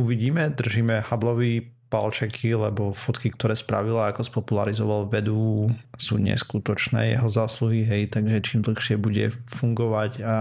uvidíme, 0.00 0.56
držíme 0.56 1.04
Hubbleový 1.04 1.75
palčeky, 1.86 2.54
lebo 2.58 2.90
fotky, 2.90 3.30
ktoré 3.30 3.54
spravila, 3.54 4.10
ako 4.10 4.26
spopularizoval 4.26 5.06
vedu, 5.06 5.70
sú 5.94 6.18
neskutočné 6.18 7.14
jeho 7.14 7.28
zásluhy, 7.30 7.86
hej, 7.86 8.10
takže 8.10 8.42
čím 8.42 8.60
dlhšie 8.66 8.98
bude 8.98 9.30
fungovať 9.30 10.12
a 10.26 10.34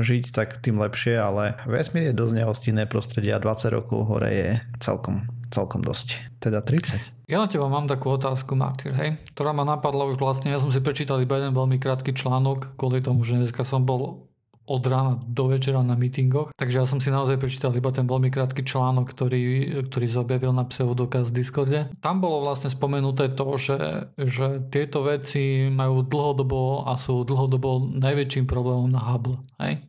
žiť, 0.00 0.32
tak 0.32 0.58
tým 0.64 0.80
lepšie, 0.80 1.20
ale 1.20 1.60
vesmír 1.68 2.10
je 2.10 2.18
dosť 2.18 2.34
nehostinné 2.42 2.84
prostredie 2.88 3.36
a 3.36 3.42
20 3.42 3.76
rokov 3.76 4.08
hore 4.08 4.30
je 4.32 4.50
celkom, 4.80 5.28
celkom 5.52 5.84
dosť. 5.84 6.40
Teda 6.40 6.64
30. 6.64 7.28
Ja 7.28 7.42
na 7.42 7.50
teba 7.50 7.66
mám 7.66 7.90
takú 7.90 8.14
otázku, 8.14 8.54
Martyr, 8.54 8.94
hej, 8.94 9.18
ktorá 9.34 9.50
ma 9.50 9.66
napadla 9.66 10.06
už 10.06 10.16
vlastne, 10.16 10.54
ja 10.54 10.62
som 10.62 10.70
si 10.70 10.78
prečítal 10.78 11.20
iba 11.20 11.36
jeden 11.36 11.52
veľmi 11.52 11.76
krátky 11.76 12.14
článok, 12.14 12.78
kvôli 12.78 13.02
tomu, 13.02 13.26
že 13.26 13.36
dneska 13.36 13.66
som 13.66 13.82
bol 13.82 14.30
od 14.66 14.82
rána 14.82 15.22
do 15.22 15.46
večera 15.46 15.80
na 15.86 15.94
mítingoch. 15.94 16.50
Takže 16.58 16.82
ja 16.82 16.86
som 16.86 16.98
si 16.98 17.14
naozaj 17.14 17.38
prečítal 17.38 17.70
iba 17.78 17.94
ten 17.94 18.04
veľmi 18.04 18.34
krátky 18.34 18.66
článok, 18.66 19.06
ktorý, 19.14 19.42
ktorý 19.86 20.06
sa 20.10 20.26
objavil 20.26 20.50
na 20.50 20.66
pseudokaz 20.66 21.30
v 21.30 21.36
Discorde. 21.38 21.80
Tam 22.02 22.18
bolo 22.18 22.42
vlastne 22.42 22.66
spomenuté 22.66 23.30
to, 23.30 23.46
že, 23.54 24.10
že 24.18 24.66
tieto 24.68 25.06
veci 25.06 25.70
majú 25.70 26.02
dlhodobo 26.02 26.82
a 26.82 26.98
sú 26.98 27.22
dlhodobo 27.22 27.94
najväčším 27.94 28.50
problémom 28.50 28.90
na 28.90 28.98
Hubble. 29.06 29.38
Hej? 29.62 29.86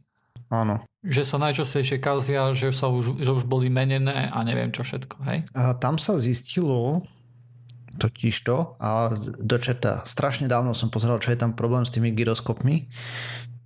Áno. 0.53 0.85
Že 1.01 1.23
sa 1.25 1.37
najčastejšie 1.41 1.97
kazia, 1.97 2.53
že, 2.53 2.69
sa 2.69 2.87
už, 2.87 3.17
že 3.17 3.31
už 3.33 3.49
boli 3.49 3.73
menené 3.73 4.29
a 4.29 4.37
neviem 4.45 4.69
čo 4.69 4.85
všetko. 4.85 5.15
Hej? 5.25 5.37
A 5.57 5.73
tam 5.73 5.97
sa 5.97 6.21
zistilo, 6.21 7.01
totiž 7.97 8.35
to 8.45 8.77
a 8.77 9.11
dočerta, 9.41 10.05
strašne 10.05 10.45
dávno 10.45 10.77
som 10.77 10.93
pozeral, 10.93 11.17
čo 11.17 11.33
je 11.33 11.41
tam 11.41 11.57
problém 11.57 11.83
s 11.83 11.91
tými 11.91 12.13
gyroskopmi, 12.13 12.87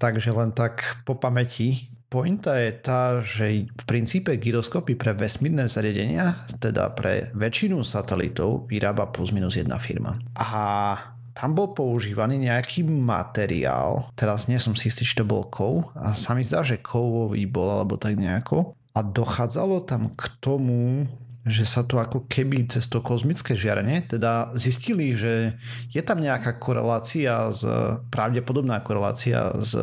Takže 0.02 0.34
len 0.34 0.50
tak 0.50 1.06
po 1.06 1.14
pamäti. 1.14 1.94
Pointa 2.10 2.58
je 2.58 2.74
tá, 2.74 3.22
že 3.22 3.70
v 3.70 3.84
princípe 3.86 4.34
gyroskopy 4.34 4.98
pre 4.98 5.14
vesmírne 5.14 5.70
zariadenia, 5.70 6.42
teda 6.58 6.92
pre 6.92 7.30
väčšinu 7.38 7.86
satelitov, 7.86 8.66
vyrába 8.68 9.14
plus 9.14 9.30
minus 9.32 9.56
jedna 9.56 9.78
firma. 9.78 10.18
A 10.36 10.98
tam 11.32 11.56
bol 11.56 11.72
používaný 11.72 12.52
nejaký 12.52 12.84
materiál, 12.84 14.12
teraz 14.18 14.52
nie 14.52 14.60
som 14.60 14.76
si 14.76 14.92
istý, 14.92 15.08
či 15.08 15.22
to 15.22 15.24
bol 15.24 15.48
kov, 15.48 15.88
a 15.96 16.12
sa 16.12 16.36
mi 16.36 16.44
zdá, 16.44 16.66
že 16.66 16.84
kovový 16.84 17.48
bol, 17.48 17.72
alebo 17.72 17.96
tak 17.96 18.20
nejako. 18.20 18.76
A 18.92 19.00
dochádzalo 19.00 19.88
tam 19.88 20.12
k 20.12 20.28
tomu, 20.44 21.08
že 21.42 21.66
sa 21.66 21.82
to 21.82 21.98
ako 21.98 22.30
keby 22.30 22.70
cez 22.70 22.86
to 22.86 23.02
kozmické 23.02 23.58
žiarenie, 23.58 24.06
teda 24.06 24.54
zistili, 24.54 25.18
že 25.18 25.58
je 25.90 26.02
tam 26.06 26.22
nejaká 26.22 26.62
korelácia 26.62 27.50
z, 27.50 27.66
pravdepodobná 28.14 28.78
korelácia 28.86 29.58
s 29.58 29.74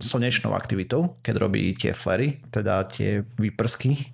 slnečnou 0.00 0.56
aktivitou, 0.56 1.20
keď 1.20 1.34
robí 1.36 1.72
tie 1.76 1.92
flery, 1.92 2.40
teda 2.48 2.88
tie 2.88 3.22
výprsky 3.36 4.12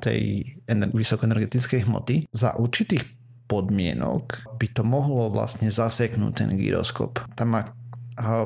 tej 0.00 0.52
ener- 0.64 0.92
vysokoenergetickej 0.92 1.84
hmoty. 1.88 2.28
Za 2.32 2.56
určitých 2.56 3.04
podmienok 3.50 4.56
by 4.56 4.66
to 4.70 4.82
mohlo 4.86 5.26
vlastne 5.28 5.68
zaseknúť 5.68 6.32
ten 6.44 6.50
gyroskop. 6.54 7.20
Tam 7.34 7.56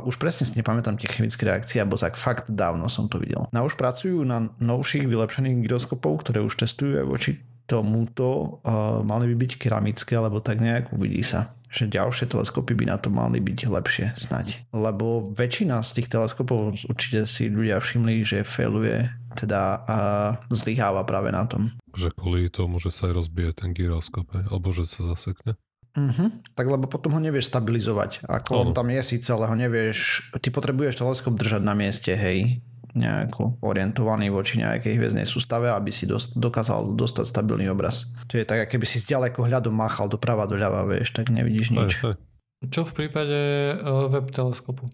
už 0.06 0.16
presne 0.22 0.46
si 0.46 0.54
nepamätám 0.54 0.96
tie 0.96 1.10
chemické 1.10 1.44
reakcie, 1.44 1.82
alebo 1.82 1.98
tak 1.98 2.14
fakt 2.14 2.46
dávno 2.48 2.86
som 2.86 3.10
to 3.10 3.18
videl. 3.18 3.50
Na 3.50 3.66
už 3.66 3.74
pracujú 3.74 4.22
na 4.22 4.48
novších 4.62 5.04
vylepšených 5.04 5.66
gyroskopov, 5.66 6.22
ktoré 6.22 6.40
už 6.40 6.62
testujú 6.62 7.02
aj 7.02 7.06
voči 7.06 7.30
tomuto 7.64 8.60
uh, 8.60 9.00
mali 9.00 9.32
by 9.32 9.34
byť 9.40 9.52
keramické, 9.56 10.20
alebo 10.20 10.44
tak 10.44 10.60
nejak 10.60 10.92
uvidí 10.92 11.24
sa 11.24 11.56
že 11.74 11.90
ďalšie 11.90 12.30
teleskopy 12.30 12.78
by 12.78 12.84
na 12.86 12.96
to 13.02 13.10
mali 13.10 13.42
byť 13.42 13.66
lepšie 13.66 14.06
snať. 14.14 14.70
Lebo 14.70 15.26
väčšina 15.34 15.82
z 15.82 15.90
tých 15.98 16.06
teleskopov 16.06 16.78
určite 16.86 17.26
si 17.26 17.50
ľudia 17.50 17.82
všimli, 17.82 18.22
že 18.22 18.46
failuje, 18.46 19.10
teda 19.34 19.62
uh, 19.82 20.30
zlyháva 20.54 21.02
práve 21.02 21.34
na 21.34 21.42
tom. 21.50 21.74
Že 21.90 22.14
kvôli 22.14 22.46
tomu, 22.46 22.78
že 22.78 22.94
sa 22.94 23.10
aj 23.10 23.18
rozbije 23.18 23.50
ten 23.58 23.74
gyroskop, 23.74 24.30
alebo 24.30 24.70
že 24.70 24.86
sa 24.86 25.02
zasekne? 25.18 25.58
Uh-huh. 25.94 26.28
Tak 26.58 26.66
lebo 26.66 26.90
potom 26.90 27.14
ho 27.14 27.20
nevieš 27.22 27.54
stabilizovať. 27.54 28.26
Ako 28.26 28.50
on 28.66 28.68
tam 28.74 28.90
je 28.90 29.02
síce, 29.02 29.30
ale 29.30 29.46
ho 29.46 29.54
nevieš... 29.54 30.30
Ty 30.34 30.48
potrebuješ 30.50 30.98
teleskop 30.98 31.38
držať 31.38 31.62
na 31.62 31.74
mieste, 31.74 32.14
hej 32.14 32.62
nejako 32.94 33.58
orientovaný 33.66 34.30
voči 34.30 34.62
nejakej 34.62 34.94
hviezdnej 34.94 35.26
sústave, 35.26 35.66
aby 35.66 35.90
si 35.90 36.06
dost, 36.06 36.38
dokázal 36.38 36.94
dostať 36.94 37.26
stabilný 37.26 37.66
obraz. 37.66 38.06
To 38.30 38.38
je 38.38 38.46
tak, 38.46 38.70
keby 38.70 38.86
si 38.86 39.02
z 39.02 39.18
ďaleko 39.18 39.50
hľadu 39.50 39.74
máchal 39.74 40.06
doprava, 40.06 40.46
doľava, 40.46 40.86
vieš, 40.86 41.10
tak 41.10 41.26
nevidíš 41.34 41.74
nič. 41.74 41.90
Aj, 42.06 42.14
aj. 42.14 42.70
Čo 42.70 42.86
v 42.86 42.92
prípade 42.94 43.38
uh, 43.82 44.06
web 44.06 44.30
teleskopu? 44.30 44.86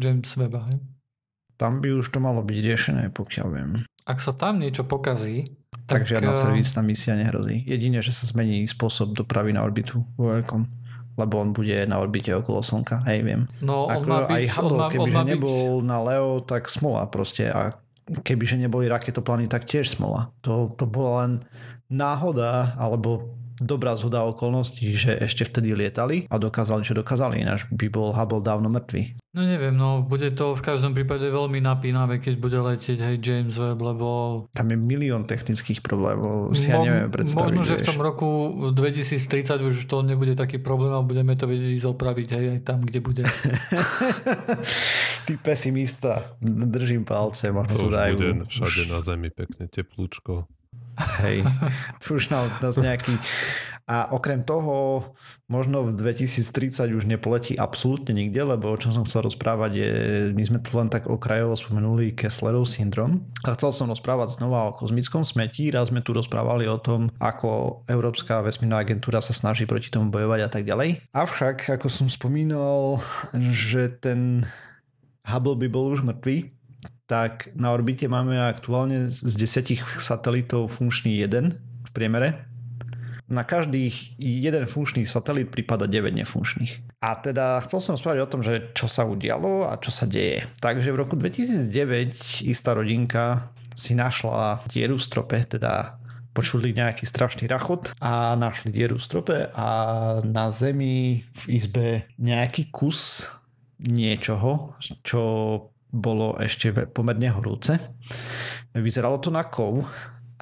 James 0.00 0.32
Weba, 0.40 0.64
hej? 0.72 0.80
tam 1.56 1.78
by 1.78 1.88
už 1.94 2.10
to 2.10 2.18
malo 2.18 2.42
byť 2.42 2.58
riešené, 2.58 3.04
pokiaľ 3.14 3.48
viem. 3.50 3.70
Ak 4.04 4.20
sa 4.20 4.36
tam 4.36 4.60
niečo 4.60 4.84
pokazí, 4.84 5.48
tak, 5.84 6.04
tak 6.04 6.16
žiadna 6.16 6.32
eh, 6.32 6.38
servisná 6.38 6.80
misia 6.80 7.14
nehrozí. 7.16 7.64
Jedine, 7.64 8.00
že 8.00 8.12
sa 8.12 8.24
zmení 8.24 8.64
spôsob 8.64 9.12
dopravy 9.12 9.52
na 9.52 9.64
orbitu 9.64 10.04
vo 10.16 10.32
veľkom 10.32 10.84
lebo 11.14 11.38
on 11.38 11.54
bude 11.54 11.86
na 11.86 12.02
orbite 12.02 12.34
okolo 12.34 12.58
Slnka, 12.58 13.06
hej, 13.06 13.22
viem. 13.22 13.46
No, 13.62 13.86
on 13.86 14.02
Ako 14.02 14.06
má 14.10 14.18
byť, 14.26 14.34
aj 14.34 14.44
Hubble, 14.58 14.66
on 14.66 14.78
má, 14.82 14.86
kebyže 14.90 15.14
on 15.14 15.14
má 15.14 15.22
nebol 15.22 15.62
byť, 15.78 15.86
na 15.86 15.98
Leo, 16.02 16.30
tak 16.42 16.62
smola 16.66 17.02
proste 17.06 17.44
a 17.54 17.70
kebyže 18.04 18.58
neboli 18.58 18.90
raketoplány, 18.90 19.46
tak 19.46 19.64
tiež 19.64 19.94
smola. 19.94 20.34
To, 20.42 20.74
to 20.74 20.90
bola 20.90 21.10
len 21.24 21.32
náhoda, 21.86 22.74
alebo 22.74 23.30
dobrá 23.60 23.94
zhoda 23.94 24.26
okolností, 24.26 24.90
že 24.94 25.14
ešte 25.18 25.46
vtedy 25.46 25.74
lietali 25.76 26.26
a 26.26 26.36
dokázali, 26.40 26.82
čo 26.82 26.98
dokázali, 26.98 27.42
ináč 27.42 27.66
by 27.70 27.86
bol 27.90 28.10
Hubble 28.10 28.42
dávno 28.42 28.66
mŕtvý. 28.70 29.24
No 29.34 29.42
neviem, 29.42 29.74
no 29.74 30.06
bude 30.06 30.30
to 30.30 30.54
v 30.54 30.62
každom 30.62 30.94
prípade 30.94 31.26
veľmi 31.26 31.58
napínavé, 31.58 32.22
keď 32.22 32.34
bude 32.38 32.54
letieť 32.54 33.02
hej 33.02 33.16
James 33.18 33.58
Webb, 33.58 33.82
lebo... 33.82 34.06
Tam 34.54 34.70
je 34.70 34.78
milión 34.78 35.26
technických 35.26 35.82
problémov, 35.82 36.54
si 36.54 36.70
ja 36.70 36.78
neviem 36.78 37.10
predstaviť. 37.10 37.50
Možno, 37.50 37.66
že 37.66 37.82
v 37.82 37.88
tom 37.90 37.98
roku 37.98 38.30
2030 38.70 39.58
už 39.58 39.90
to 39.90 40.06
nebude 40.06 40.38
taký 40.38 40.62
problém 40.62 40.94
a 40.94 41.02
budeme 41.02 41.34
to 41.34 41.50
vedieť 41.50 41.82
ísť 41.82 41.86
opraviť 41.90 42.28
hej, 42.30 42.44
aj 42.54 42.60
tam, 42.62 42.78
kde 42.78 42.98
bude. 43.02 43.26
Ty 45.26 45.32
pesimista, 45.42 46.38
držím 46.44 47.02
palce, 47.02 47.50
možno 47.50 47.74
To 47.74 47.80
to 47.80 47.86
už 47.90 47.94
dajú. 47.94 48.14
bude 48.14 48.30
všade 48.46 48.82
na 48.86 48.98
zemi 49.02 49.34
pekne 49.34 49.66
teplúčko. 49.66 50.46
Hej, 51.22 51.42
tu 52.02 52.18
už 52.18 52.30
nám 52.30 52.50
nás 52.62 52.76
nejaký... 52.78 53.14
A 53.84 54.08
okrem 54.16 54.40
toho, 54.40 55.12
možno 55.44 55.84
v 55.84 55.92
2030 55.92 56.88
už 56.96 57.04
nepoletí 57.04 57.52
absolútne 57.52 58.16
nikde, 58.16 58.40
lebo 58.40 58.72
o 58.72 58.80
čom 58.80 58.96
som 58.96 59.04
chcel 59.04 59.28
rozprávať 59.28 59.70
je, 59.76 59.90
my 60.32 60.40
sme 60.40 60.58
tu 60.64 60.72
len 60.80 60.88
tak 60.88 61.04
okrajovo 61.04 61.52
spomenuli 61.52 62.16
Kesslerov 62.16 62.64
syndrom. 62.64 63.28
A 63.44 63.52
chcel 63.52 63.76
som 63.76 63.92
rozprávať 63.92 64.40
znova 64.40 64.72
o 64.72 64.72
kozmickom 64.72 65.20
smetí. 65.20 65.68
Raz 65.68 65.92
sme 65.92 66.00
tu 66.00 66.16
rozprávali 66.16 66.64
o 66.64 66.80
tom, 66.80 67.12
ako 67.20 67.84
Európska 67.84 68.40
vesmírna 68.40 68.80
agentúra 68.80 69.20
sa 69.20 69.36
snaží 69.36 69.68
proti 69.68 69.92
tomu 69.92 70.08
bojovať 70.08 70.40
a 70.40 70.48
tak 70.48 70.64
ďalej. 70.64 71.04
Avšak, 71.12 71.76
ako 71.76 71.92
som 71.92 72.08
spomínal, 72.08 73.04
že 73.52 73.92
ten 74.00 74.48
Hubble 75.28 75.60
by 75.60 75.68
bol 75.68 75.92
už 75.92 76.08
mŕtvý, 76.08 76.63
tak 77.04 77.52
na 77.52 77.72
orbite 77.72 78.08
máme 78.08 78.40
aktuálne 78.40 79.12
z 79.12 79.34
desiatich 79.36 79.84
satelitov 80.00 80.72
funkčný 80.72 81.20
jeden 81.20 81.60
v 81.84 81.90
priemere. 81.92 82.48
Na 83.24 83.40
každých 83.40 84.20
jeden 84.20 84.64
funkčný 84.68 85.08
satelit 85.08 85.48
prípada 85.48 85.88
9 85.88 86.12
nefunkčných. 86.12 87.00
A 87.00 87.16
teda 87.16 87.60
chcel 87.64 87.80
som 87.80 87.96
spraviť 87.96 88.20
o 88.20 88.30
tom, 88.30 88.40
že 88.44 88.72
čo 88.76 88.84
sa 88.88 89.08
udialo 89.08 89.68
a 89.68 89.80
čo 89.80 89.88
sa 89.88 90.04
deje. 90.04 90.44
Takže 90.60 90.92
v 90.92 91.00
roku 91.00 91.16
2009 91.16 92.44
istá 92.44 92.76
rodinka 92.76 93.48
si 93.72 93.96
našla 93.96 94.64
dieru 94.68 95.00
v 95.00 95.04
strope, 95.04 95.40
teda 95.40 95.96
počuli 96.34 96.74
nejaký 96.74 97.06
strašný 97.06 97.46
rachot 97.46 97.94
a 98.02 98.34
našli 98.34 98.74
dieru 98.74 98.98
v 98.98 99.06
strope 99.06 99.36
a 99.54 99.68
na 100.26 100.50
zemi 100.50 101.22
v 101.22 101.42
izbe 101.48 101.86
nejaký 102.18 102.74
kus 102.74 103.30
niečoho, 103.78 104.74
čo 105.06 105.22
bolo 105.94 106.34
ešte 106.42 106.74
pomerne 106.90 107.30
horúce. 107.30 107.78
Vyzeralo 108.74 109.22
to 109.22 109.30
na 109.30 109.46
kov 109.46 109.86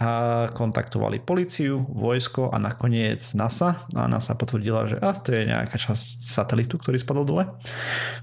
a 0.01 0.49
kontaktovali 0.57 1.21
policiu, 1.21 1.85
vojsko 1.85 2.49
a 2.49 2.57
nakoniec 2.57 3.21
NASA. 3.37 3.85
A 3.93 4.09
NASA 4.09 4.33
potvrdila, 4.33 4.89
že 4.89 4.97
a, 4.97 5.13
to 5.13 5.37
je 5.37 5.45
nejaká 5.45 5.77
časť 5.77 6.33
satelitu, 6.33 6.81
ktorý 6.81 6.97
spadol 6.97 7.29
dole. 7.29 7.45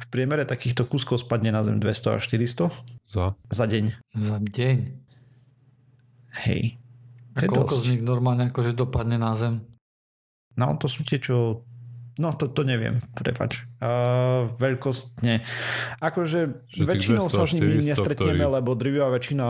V 0.01 0.07
priemere 0.09 0.49
takýchto 0.49 0.89
kuskov 0.89 1.21
spadne 1.21 1.53
na 1.53 1.61
Zem 1.61 1.77
200 1.77 2.17
až 2.17 2.25
400 2.25 2.73
Za? 3.05 3.37
za 3.37 3.65
deň. 3.69 3.85
Za 4.17 4.37
deň. 4.41 4.77
Hej. 6.49 6.81
A 7.37 7.45
koľko 7.45 7.77
dosť. 7.77 7.83
z 7.85 7.89
nich 7.93 8.01
normálne 8.01 8.49
akože 8.49 8.73
dopadne 8.73 9.21
na 9.21 9.37
zem? 9.37 9.61
No 10.57 10.75
to 10.75 10.91
sú 10.91 11.05
tie, 11.07 11.21
čo... 11.21 11.63
No 12.19 12.35
to, 12.35 12.51
to 12.51 12.67
neviem, 12.67 12.99
prepač. 13.15 13.63
Uh, 13.79 14.51
veľkostne. 14.59 15.39
Akože 16.03 16.67
Že 16.67 16.83
väčšinou 16.83 17.25
200 17.25 17.33
sa 17.33 17.43
s 17.47 17.51
nimi 17.55 17.79
400, 17.79 17.89
nestretneme, 17.89 18.43
ktorí- 18.43 18.55
lebo 18.59 18.69
drvivá 18.75 19.07
väčšina 19.09 19.45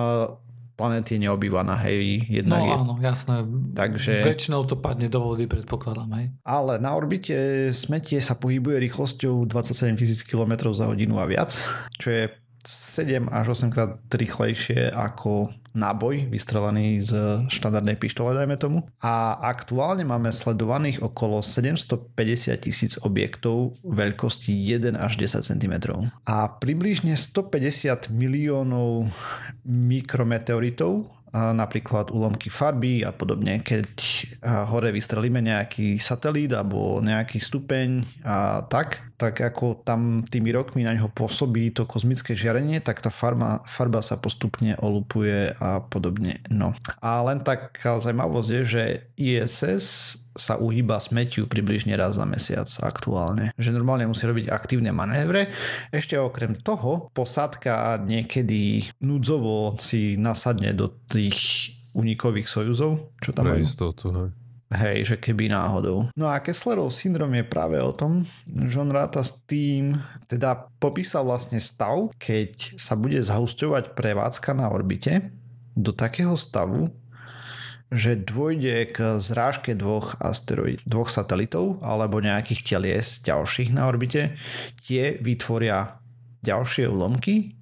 planéty 0.78 1.18
je 1.18 1.28
neobývaná, 1.28 1.76
hej, 1.84 2.24
No 2.24 2.32
jednak 2.32 2.62
je. 2.62 2.72
áno, 2.72 2.94
jasné. 3.02 3.36
Takže- 3.74 4.24
Väčšinou 4.24 4.64
to 4.64 4.80
padne 4.80 5.12
do 5.12 5.20
vody, 5.20 5.44
predpokladám, 5.44 6.08
hej. 6.16 6.32
Ale 6.48 6.80
na 6.80 6.96
orbite 6.96 7.36
smetie 7.74 8.24
sa 8.24 8.40
pohybuje 8.40 8.80
rýchlosťou 8.88 9.44
27 9.44 10.00
000 10.00 10.24
km 10.24 10.72
za 10.72 10.88
hodinu 10.88 11.20
a 11.20 11.28
viac, 11.28 11.52
čo 11.98 12.08
je 12.08 12.24
7 12.64 13.28
až 13.28 13.52
8 13.52 13.72
krát 13.72 14.00
rýchlejšie 14.08 14.88
ako 14.88 15.52
náboj 15.74 16.30
vystrelený 16.30 17.02
z 17.02 17.12
štandardnej 17.50 17.98
pištole, 17.98 18.38
dajme 18.38 18.56
tomu. 18.56 18.86
A 19.02 19.38
aktuálne 19.42 20.06
máme 20.06 20.30
sledovaných 20.30 21.02
okolo 21.02 21.42
750 21.44 22.58
tisíc 22.62 22.94
objektov 23.02 23.78
veľkosti 23.84 24.54
1 24.54 24.96
až 24.96 25.18
10 25.18 25.44
cm. 25.44 25.74
A 26.30 26.48
približne 26.60 27.18
150 27.18 28.14
miliónov 28.14 29.10
mikrometeoritov 29.66 31.18
napríklad 31.30 32.10
úlomky 32.10 32.50
farby 32.50 33.06
a 33.06 33.14
podobne, 33.14 33.62
keď 33.62 33.86
hore 34.66 34.90
vystrelíme 34.90 35.38
nejaký 35.46 36.02
satelít 36.02 36.58
alebo 36.58 36.98
nejaký 37.06 37.38
stupeň 37.38 38.02
a 38.26 38.66
tak, 38.66 39.09
tak 39.20 39.44
ako 39.44 39.84
tam 39.84 40.24
tými 40.24 40.56
rokmi 40.56 40.88
na 40.88 40.96
ňo 40.96 41.12
pôsobí 41.12 41.76
to 41.76 41.84
kozmické 41.84 42.40
žiarenie, 42.40 42.80
tak 42.80 43.04
tá 43.04 43.12
farba, 43.12 43.60
farba 43.68 44.00
sa 44.00 44.16
postupne 44.16 44.80
olupuje 44.80 45.52
a 45.60 45.84
podobne. 45.84 46.40
No. 46.48 46.72
A 47.04 47.20
len 47.28 47.44
taká 47.44 48.00
zaujímavosť 48.00 48.50
je, 48.50 48.62
že 48.64 48.84
ISS 49.20 49.86
sa 50.40 50.56
uhýba 50.56 51.04
smetiu 51.04 51.52
približne 51.52 52.00
raz 52.00 52.16
za 52.16 52.24
mesiac 52.24 52.72
aktuálne. 52.80 53.52
Že 53.60 53.76
normálne 53.76 54.08
musí 54.08 54.24
robiť 54.24 54.48
aktívne 54.48 54.96
manévre. 54.96 55.52
Ešte 55.92 56.16
okrem 56.16 56.56
toho, 56.56 57.12
posádka 57.12 58.00
niekedy 58.00 58.88
núdzovo 59.04 59.76
si 59.84 60.16
nasadne 60.16 60.72
do 60.72 60.88
tých 61.12 61.76
unikových 61.92 62.48
sojuzov, 62.48 63.12
čo 63.20 63.36
tam 63.36 63.52
Pre 63.52 63.60
majú. 63.60 63.68
istotu, 63.68 64.06
hej. 64.16 64.39
Hej, 64.70 64.98
že 65.10 65.16
keby 65.18 65.50
náhodou. 65.50 66.14
No 66.14 66.30
a 66.30 66.38
Kesslerov 66.46 66.94
syndrom 66.94 67.34
je 67.34 67.42
práve 67.42 67.82
o 67.82 67.90
tom, 67.90 68.30
že 68.46 68.78
on 68.78 68.94
ráta 68.94 69.26
s 69.26 69.42
tým, 69.50 69.98
teda 70.30 70.70
popísal 70.78 71.26
vlastne 71.26 71.58
stav, 71.58 72.14
keď 72.22 72.78
sa 72.78 72.94
bude 72.94 73.18
zahusťovať 73.18 73.98
prevádzka 73.98 74.54
na 74.54 74.70
orbite 74.70 75.34
do 75.74 75.90
takého 75.90 76.38
stavu, 76.38 76.94
že 77.90 78.14
dôjde 78.14 78.94
k 78.94 79.18
zrážke 79.18 79.74
dvoch 79.74 80.22
asteroid, 80.22 80.78
dvoch 80.86 81.10
satelitov 81.10 81.82
alebo 81.82 82.22
nejakých 82.22 82.62
telies 82.62 83.26
ďalších 83.26 83.74
na 83.74 83.90
orbite. 83.90 84.38
Tie 84.86 85.18
vytvoria 85.18 85.98
ďalšie 86.46 86.86
úlomky, 86.86 87.59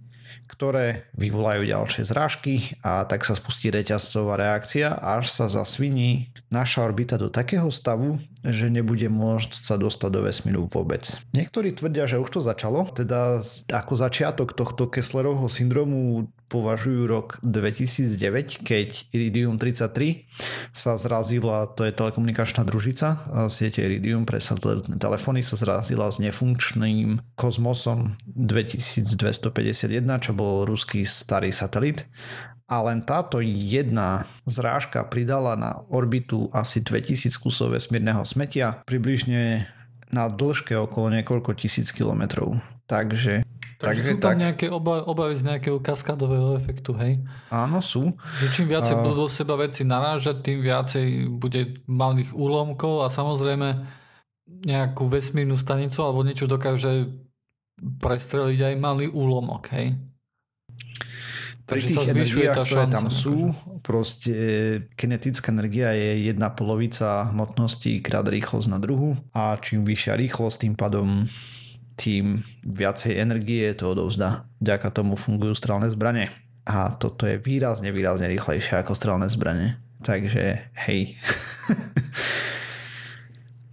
ktoré 0.58 1.06
vyvolajú 1.14 1.70
ďalšie 1.70 2.10
zrážky 2.10 2.74
a 2.82 3.06
tak 3.06 3.22
sa 3.22 3.38
spustí 3.38 3.70
reťazcová 3.70 4.42
reakcia, 4.42 4.90
až 4.98 5.30
sa 5.30 5.46
zasviní 5.46 6.34
naša 6.50 6.82
orbita 6.82 7.22
do 7.22 7.30
takého 7.30 7.70
stavu, 7.70 8.18
že 8.42 8.74
nebude 8.74 9.06
môcť 9.06 9.54
sa 9.54 9.78
dostať 9.78 10.10
do 10.10 10.26
vesmíru 10.26 10.66
vôbec. 10.66 11.14
Niektorí 11.38 11.78
tvrdia, 11.78 12.10
že 12.10 12.18
už 12.18 12.30
to 12.34 12.42
začalo, 12.42 12.90
teda 12.90 13.46
ako 13.70 13.94
začiatok 14.02 14.58
tohto 14.58 14.90
Kesslerovho 14.90 15.46
syndromu 15.46 16.26
považujú 16.48 17.08
rok 17.08 17.40
2009, 17.44 18.64
keď 18.64 19.12
Iridium 19.12 19.60
33 19.60 20.26
sa 20.76 20.96
zrazila, 20.96 21.68
to 21.72 21.84
je 21.84 21.92
telekomunikačná 21.92 22.64
družica 22.64 23.20
siete 23.52 23.84
Iridium 23.84 24.24
pre 24.24 24.40
satelitné 24.40 25.00
telefóny 25.00 25.44
sa 25.44 25.60
zrazila 25.60 26.08
s 26.12 26.20
nefunkčným 26.24 27.36
kozmosom 27.36 28.20
2251, 28.36 30.24
čo 30.24 30.32
bol 30.36 30.68
ruský 30.68 31.08
starý 31.08 31.52
satelit 31.56 32.08
a 32.68 32.84
len 32.84 33.00
táto 33.00 33.40
jedna 33.40 34.28
zrážka 34.44 35.08
pridala 35.08 35.56
na 35.56 35.88
orbitu 35.88 36.52
asi 36.52 36.84
2000 36.84 37.32
kusov 37.40 37.72
vesmírneho 37.72 38.28
smetia, 38.28 38.84
približne 38.84 39.72
na 40.12 40.28
dĺžke 40.28 40.76
okolo 40.76 41.16
niekoľko 41.16 41.56
tisíc 41.56 41.96
kilometrov. 41.96 42.60
Takže, 42.88 43.47
Takže, 43.78 44.02
sú 44.02 44.18
tam 44.18 44.34
tak, 44.34 44.42
nejaké 44.42 44.66
oba, 44.74 45.06
obavy 45.06 45.38
z 45.38 45.54
nejakého 45.54 45.78
kaskádového 45.78 46.58
efektu, 46.58 46.98
hej? 46.98 47.14
áno 47.54 47.78
sú. 47.78 48.10
Že 48.42 48.48
čím 48.50 48.68
viacej 48.74 48.98
A- 48.98 49.02
budú 49.06 49.26
do 49.26 49.30
seba 49.30 49.54
veci 49.54 49.86
narážať, 49.86 50.42
tým 50.42 50.66
viacej 50.66 51.30
bude 51.38 51.78
malých 51.86 52.34
úlomkov 52.34 53.06
a 53.06 53.14
samozrejme 53.14 53.86
nejakú 54.66 55.06
vesmírnu 55.06 55.54
stanicu 55.54 56.02
alebo 56.02 56.26
niečo 56.26 56.50
dokáže 56.50 57.06
prestreliť 57.78 58.74
aj 58.74 58.76
malý 58.82 59.06
úlomok, 59.14 59.70
hej? 59.78 59.94
Pri 61.68 61.84
Takže 61.84 61.88
sa 61.94 62.02
tých 62.02 62.12
zvyšuje 62.16 62.46
energiách, 62.48 62.56
tá 62.56 62.64
ktoré 62.64 62.82
šanca, 62.88 62.96
tam 62.96 63.08
sú, 63.12 63.38
akože. 63.52 63.84
proste 63.84 64.36
kinetická 64.96 65.52
energia 65.52 65.92
je 65.92 66.32
jedna 66.32 66.48
polovica 66.50 67.28
hmotnosti 67.30 68.00
krát 68.00 68.24
rýchlosť 68.24 68.68
na 68.72 68.80
druhu 68.80 69.20
a 69.36 69.60
čím 69.60 69.84
vyššia 69.84 70.16
rýchlosť, 70.16 70.64
tým 70.64 70.74
pádom 70.80 71.28
tým 71.98 72.46
viacej 72.62 73.18
energie 73.18 73.74
to 73.74 73.98
odovzdá. 73.98 74.46
Vďaka 74.62 74.94
tomu 74.94 75.18
fungujú 75.18 75.58
strelné 75.58 75.90
zbranie. 75.90 76.30
A 76.70 76.94
toto 76.94 77.26
je 77.26 77.42
výrazne, 77.42 77.90
výrazne 77.90 78.30
rýchlejšie 78.30 78.78
ako 78.86 78.94
strelné 78.94 79.28
zbranie. 79.34 79.82
Takže 80.06 80.72
hej. 80.86 81.18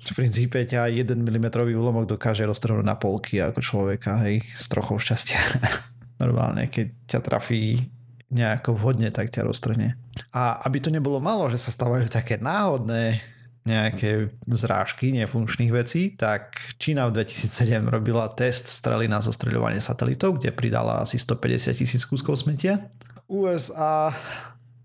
v 0.05 0.13
princípe 0.17 0.57
ťa 0.65 0.89
1 0.89 1.17
mm 1.17 1.47
úlomok 1.77 2.09
dokáže 2.09 2.49
roztrhnúť 2.49 2.85
na 2.85 2.97
polky 2.97 3.41
ako 3.41 3.61
človeka, 3.61 4.25
hej, 4.25 4.45
s 4.53 4.69
trochou 4.73 4.97
šťastia. 4.97 5.41
Normálne, 6.23 6.69
keď 6.73 6.87
ťa 7.09 7.21
trafí 7.21 7.93
nejako 8.33 8.79
vhodne, 8.79 9.13
tak 9.13 9.35
ťa 9.35 9.45
roztrhne. 9.45 9.99
A 10.33 10.63
aby 10.65 10.81
to 10.81 10.89
nebolo 10.89 11.21
malo, 11.21 11.51
že 11.53 11.61
sa 11.61 11.75
stávajú 11.75 12.09
také 12.09 12.41
náhodné 12.41 13.34
nejaké 13.64 14.37
zrážky 14.44 15.09
nefunkčných 15.16 15.72
vecí, 15.72 16.12
tak 16.12 16.61
Čína 16.77 17.09
v 17.09 17.24
2007 17.24 17.81
robila 17.88 18.29
test 18.37 18.68
strely 18.68 19.09
na 19.09 19.24
zostreľovanie 19.24 19.81
satelitov, 19.81 20.37
kde 20.37 20.53
pridala 20.53 21.00
asi 21.00 21.16
150 21.16 21.72
tisíc 21.72 22.05
kúskov 22.05 22.37
smetia. 22.37 22.92
USA 23.24 24.12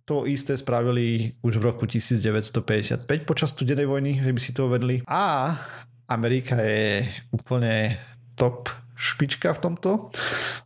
to 0.07 0.23
isté 0.25 0.55
spravili 0.57 1.35
už 1.43 1.59
v 1.59 1.63
roku 1.69 1.85
1955 1.85 3.05
počas 3.27 3.51
studenej 3.53 3.85
vojny, 3.85 4.23
že 4.23 4.31
by 4.31 4.39
si 4.41 4.51
to 4.55 4.65
uvedli. 4.65 5.03
A 5.05 5.53
Amerika 6.09 6.57
je 6.57 7.05
úplne 7.29 7.99
top 8.33 8.71
špička 8.99 9.55
v 9.55 9.63
tomto, 9.63 10.11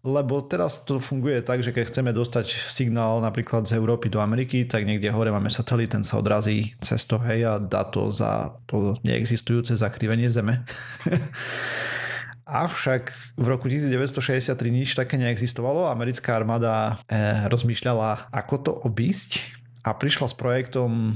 lebo 0.02 0.42
teraz 0.42 0.82
to 0.82 0.98
funguje 0.98 1.46
tak, 1.46 1.62
že 1.62 1.70
keď 1.70 1.94
chceme 1.94 2.10
dostať 2.10 2.50
signál 2.50 3.22
napríklad 3.22 3.70
z 3.70 3.78
Európy 3.78 4.10
do 4.10 4.18
Ameriky, 4.18 4.66
tak 4.66 4.90
niekde 4.90 5.14
hore 5.14 5.30
máme 5.30 5.54
satelit, 5.54 5.94
ten 5.94 6.02
sa 6.02 6.18
odrazí 6.18 6.74
cez 6.82 7.06
to 7.06 7.22
hej 7.22 7.46
a 7.46 7.54
dá 7.62 7.86
to 7.86 8.10
za 8.10 8.58
to 8.66 8.98
neexistujúce 9.06 9.78
zakrivenie 9.78 10.26
Zeme. 10.34 10.66
Avšak 12.50 13.38
v 13.38 13.46
roku 13.48 13.70
1963 13.70 14.50
nič 14.68 14.98
také 14.98 15.16
neexistovalo. 15.16 15.88
Americká 15.88 16.36
armáda 16.36 16.98
eh, 17.06 17.46
rozmýšľala, 17.48 18.34
ako 18.34 18.56
to 18.60 18.72
obísť 18.90 19.62
a 19.86 19.94
prišla 19.94 20.28
s 20.28 20.36
projektom 20.36 21.14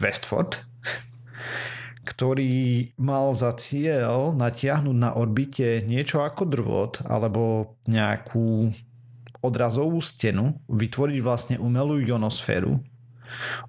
Westford, 0.00 0.64
ktorý 2.06 2.94
mal 3.02 3.34
za 3.34 3.50
cieľ 3.58 4.30
natiahnuť 4.38 4.96
na 4.96 5.18
orbite 5.18 5.82
niečo 5.82 6.22
ako 6.22 6.46
drvot 6.46 7.02
alebo 7.02 7.74
nejakú 7.90 8.70
odrazovú 9.42 9.98
stenu, 9.98 10.58
vytvoriť 10.70 11.18
vlastne 11.22 11.56
umelú 11.58 11.98
ionosféru, 12.02 12.78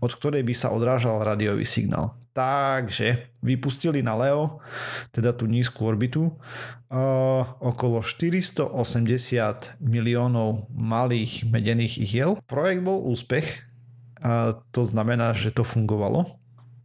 od 0.02 0.12
ktorej 0.13 0.45
by 0.45 0.54
sa 0.54 0.73
odrážal 0.73 1.21
radiový 1.21 1.65
signál. 1.65 2.17
Takže 2.38 3.34
vypustili 3.41 4.06
na 4.06 4.13
Leo, 4.13 4.62
teda 5.10 5.34
tú 5.34 5.50
nízku 5.50 5.82
orbitu, 5.89 6.30
uh, 6.30 7.43
okolo 7.58 8.06
480 8.06 9.82
miliónov 9.82 10.69
malých 10.69 11.50
medených 11.50 11.97
ihiel. 11.97 12.38
Projekt 12.45 12.86
bol 12.86 13.02
úspech, 13.10 13.65
a 14.21 14.58
to 14.73 14.82
znamená, 14.86 15.34
že 15.34 15.54
to 15.54 15.62
fungovalo 15.62 16.37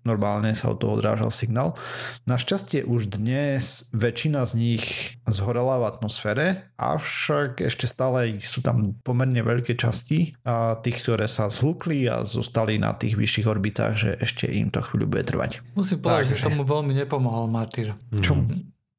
normálne 0.03 0.55
sa 0.55 0.71
od 0.71 0.79
toho 0.79 0.99
odrážal 0.99 1.31
signál. 1.35 1.79
Našťastie 2.27 2.87
už 2.87 3.15
dnes 3.15 3.91
väčšina 3.95 4.47
z 4.47 4.53
nich 4.59 4.85
zhorela 5.27 5.79
v 5.83 5.89
atmosfére, 5.89 6.47
avšak 6.79 7.63
ešte 7.67 7.87
stále 7.87 8.39
sú 8.43 8.63
tam 8.63 8.99
pomerne 9.03 9.43
veľké 9.43 9.79
časti 9.79 10.35
a 10.43 10.79
tých, 10.79 11.03
ktoré 11.03 11.27
sa 11.31 11.51
zhlukli 11.51 12.07
a 12.11 12.27
zostali 12.27 12.79
na 12.79 12.95
tých 12.95 13.15
vyšších 13.19 13.47
orbitách, 13.47 13.95
že 13.95 14.11
ešte 14.19 14.51
im 14.51 14.71
to 14.71 14.83
chvíľu 14.83 15.07
bude 15.11 15.25
trvať. 15.27 15.63
Musím 15.75 16.03
povedať, 16.03 16.35
Takže... 16.35 16.39
že 16.39 16.47
tomu 16.47 16.63
veľmi 16.67 16.93
nepomohol 16.95 17.47
Martyr. 17.51 17.95
Čo? 18.23 18.39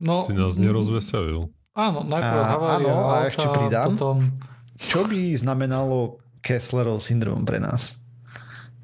No, 0.04 0.28
si 0.28 0.36
nás 0.36 0.60
nerozveselil. 0.60 1.48
Áno, 1.74 2.06
najprv 2.06 2.42
havária 2.44 2.94
áno, 2.94 3.10
a 3.10 3.16
ešte 3.26 3.48
pridám. 3.50 3.96
Potom... 3.96 4.36
Čo 4.78 5.08
by 5.08 5.34
znamenalo 5.38 6.20
Kesslerov 6.44 7.00
syndrom 7.00 7.48
pre 7.48 7.58
nás? 7.58 8.04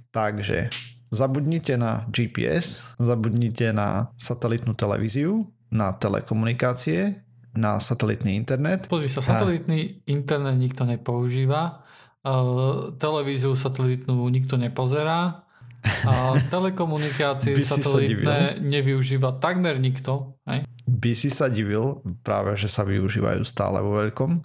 Takže 0.09 0.71
Zabudnite 1.09 1.73
na 1.77 2.05
GPS, 2.13 2.95
zabudnite 3.01 3.73
na 3.73 4.13
satelitnú 4.13 4.77
televíziu, 4.77 5.49
na 5.73 5.93
telekomunikácie, 5.97 7.25
na 7.57 7.81
satelitný 7.81 8.37
internet. 8.37 8.85
Pozri 8.85 9.09
sa, 9.09 9.25
satelitný 9.25 9.79
a... 9.79 10.13
internet 10.13 10.53
nikto 10.53 10.85
nepoužíva, 10.85 11.81
uh, 12.25 12.93
televíziu 13.01 13.57
satelitnú 13.57 14.21
nikto 14.29 14.55
nepozerá, 14.61 15.49
a 15.83 16.35
telekomunikácie 16.53 17.55
satelitné 17.55 18.59
nevyužíva 18.59 19.39
takmer 19.39 19.79
nikto. 19.79 20.35
Hej? 20.43 20.67
By 20.83 21.11
si 21.15 21.31
sa 21.31 21.47
divil 21.47 22.03
práve, 22.19 22.59
že 22.59 22.67
sa 22.67 22.83
využívajú 22.83 23.41
stále 23.47 23.79
vo 23.79 23.95
veľkom 23.95 24.43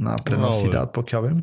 na 0.00 0.16
prenosy 0.22 0.70
no, 0.70 0.80
dát, 0.80 0.88
pokiaľ 0.94 1.20
viem. 1.26 1.40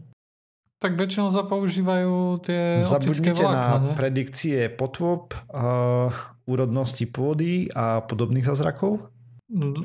Tak 0.77 0.93
väčšinou 0.93 1.33
sa 1.33 1.41
používajú 1.41 2.37
tie 2.45 2.77
optické 2.77 3.33
vlákna, 3.33 3.65
na 3.65 3.77
ne? 3.81 3.93
predikcie 3.97 4.69
potôb, 4.69 5.33
uh, 5.49 6.13
úrodnosti 6.45 7.01
pôdy 7.09 7.65
a 7.73 8.05
podobných 8.05 8.45
zázrakov? 8.45 9.09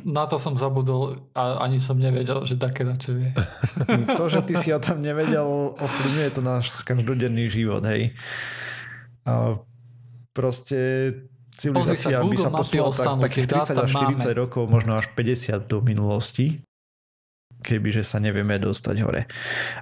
Na 0.04 0.26
to 0.28 0.36
som 0.36 0.58
zabudol 0.58 1.32
a 1.32 1.64
ani 1.64 1.78
som 1.80 1.96
nevedel, 1.96 2.44
že 2.44 2.60
také 2.60 2.84
na 2.84 2.98
čo 3.00 3.16
vie. 3.16 3.32
to, 4.18 4.24
že 4.28 4.44
ty 4.44 4.58
si 4.58 4.68
o 4.74 4.82
tom 4.82 5.00
nevedel, 5.00 5.72
ovplyvňuje 5.78 6.30
to 6.34 6.42
náš 6.44 6.84
každodenný 6.84 7.48
život, 7.48 7.80
hej. 7.88 8.12
A 9.24 9.56
proste 10.36 10.76
civilizácia 11.56 12.20
by 12.20 12.36
sa 12.36 12.50
posunula 12.52 12.92
tak, 12.92 13.32
takých 13.32 13.46
30 13.48 13.80
až 13.80 13.90
40 13.96 14.28
máme. 14.28 14.32
rokov, 14.34 14.62
možno 14.68 14.92
až 14.98 15.08
50 15.14 15.70
do 15.70 15.78
minulosti 15.80 16.60
kebyže 17.62 18.02
sa 18.02 18.18
nevieme 18.18 18.58
dostať 18.58 18.96
hore. 19.00 19.30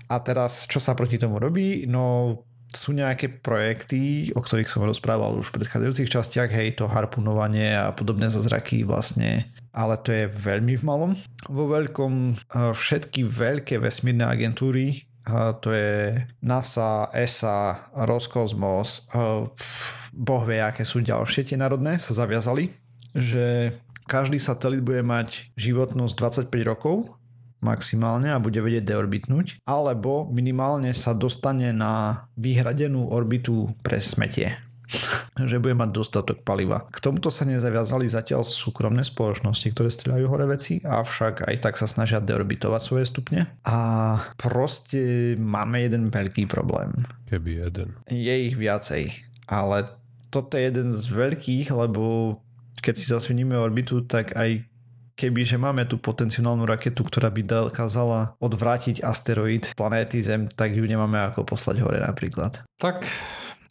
A 0.07 0.15
teraz, 0.21 0.69
čo 0.69 0.79
sa 0.79 0.93
proti 0.93 1.17
tomu 1.17 1.41
robí? 1.41 1.89
No 1.89 2.37
sú 2.71 2.95
nejaké 2.95 3.43
projekty, 3.43 4.31
o 4.35 4.41
ktorých 4.41 4.71
som 4.71 4.87
rozprával 4.87 5.35
už 5.39 5.51
v 5.51 5.63
predchádzajúcich 5.63 6.11
častiach, 6.11 6.51
hej, 6.51 6.79
to 6.79 6.87
harpunovanie 6.87 7.75
a 7.75 7.91
podobné 7.91 8.31
zazraky 8.31 8.87
vlastne, 8.87 9.51
ale 9.75 9.99
to 9.99 10.15
je 10.15 10.31
veľmi 10.31 10.79
v 10.79 10.87
malom. 10.87 11.13
Vo 11.51 11.67
veľkom 11.67 12.35
eh, 12.35 12.71
všetky 12.71 13.27
veľké 13.27 13.83
vesmírne 13.83 14.27
agentúry, 14.27 15.03
eh, 15.03 15.51
to 15.59 15.75
je 15.75 16.15
NASA, 16.47 17.11
ESA, 17.11 17.91
Roskosmos, 18.07 19.11
eh, 19.11 19.51
boh 20.15 20.43
vie, 20.47 20.63
aké 20.63 20.87
sú 20.87 21.03
ďalšie 21.03 21.51
tie 21.51 21.59
národné, 21.59 21.99
sa 21.99 22.15
zaviazali, 22.15 22.71
že 23.15 23.75
každý 24.07 24.43
satelit 24.43 24.83
bude 24.83 25.07
mať 25.07 25.55
životnosť 25.55 26.15
25 26.51 26.67
rokov 26.67 27.20
maximálne 27.61 28.33
a 28.33 28.43
bude 28.43 28.61
vedieť 28.61 28.85
deorbitnúť, 28.97 29.65
alebo 29.69 30.29
minimálne 30.33 30.93
sa 30.97 31.13
dostane 31.17 31.73
na 31.73 32.25
vyhradenú 32.37 33.09
orbitu 33.13 33.73
pre 33.85 34.01
smetie 34.01 34.57
že 35.51 35.63
bude 35.63 35.75
mať 35.79 35.91
dostatok 35.95 36.43
paliva. 36.43 36.87
K 36.91 36.99
tomuto 36.99 37.31
sa 37.31 37.47
nezaviazali 37.47 38.11
zatiaľ 38.11 38.43
súkromné 38.43 39.07
spoločnosti, 39.07 39.69
ktoré 39.71 39.89
strieľajú 39.91 40.27
hore 40.27 40.47
veci, 40.51 40.83
avšak 40.83 41.47
aj 41.47 41.57
tak 41.63 41.75
sa 41.79 41.87
snažia 41.87 42.19
deorbitovať 42.19 42.81
svoje 42.83 43.05
stupne. 43.07 43.47
A 43.67 43.79
proste 44.35 45.35
máme 45.39 45.83
jeden 45.83 46.11
veľký 46.11 46.51
problém. 46.51 47.07
Keby 47.31 47.71
jeden. 47.71 47.89
Je 48.11 48.35
ich 48.51 48.57
viacej, 48.59 49.15
ale 49.47 49.87
toto 50.31 50.59
je 50.59 50.67
jeden 50.67 50.95
z 50.95 51.05
veľkých, 51.11 51.75
lebo 51.75 52.39
keď 52.81 52.95
si 52.97 53.07
zasviníme 53.13 53.55
orbitu, 53.61 54.01
tak 54.09 54.33
aj 54.35 54.65
keby 55.21 55.45
že 55.45 55.61
máme 55.61 55.85
tú 55.85 56.01
potenciálnu 56.01 56.65
raketu, 56.65 57.05
ktorá 57.05 57.29
by 57.29 57.45
dokázala 57.45 58.41
odvrátiť 58.41 59.05
asteroid 59.05 59.77
planéty 59.77 60.25
Zem, 60.25 60.49
tak 60.49 60.73
ju 60.73 60.89
nemáme 60.89 61.21
ako 61.29 61.45
poslať 61.45 61.85
hore 61.85 62.01
napríklad. 62.01 62.65
Tak 62.81 63.05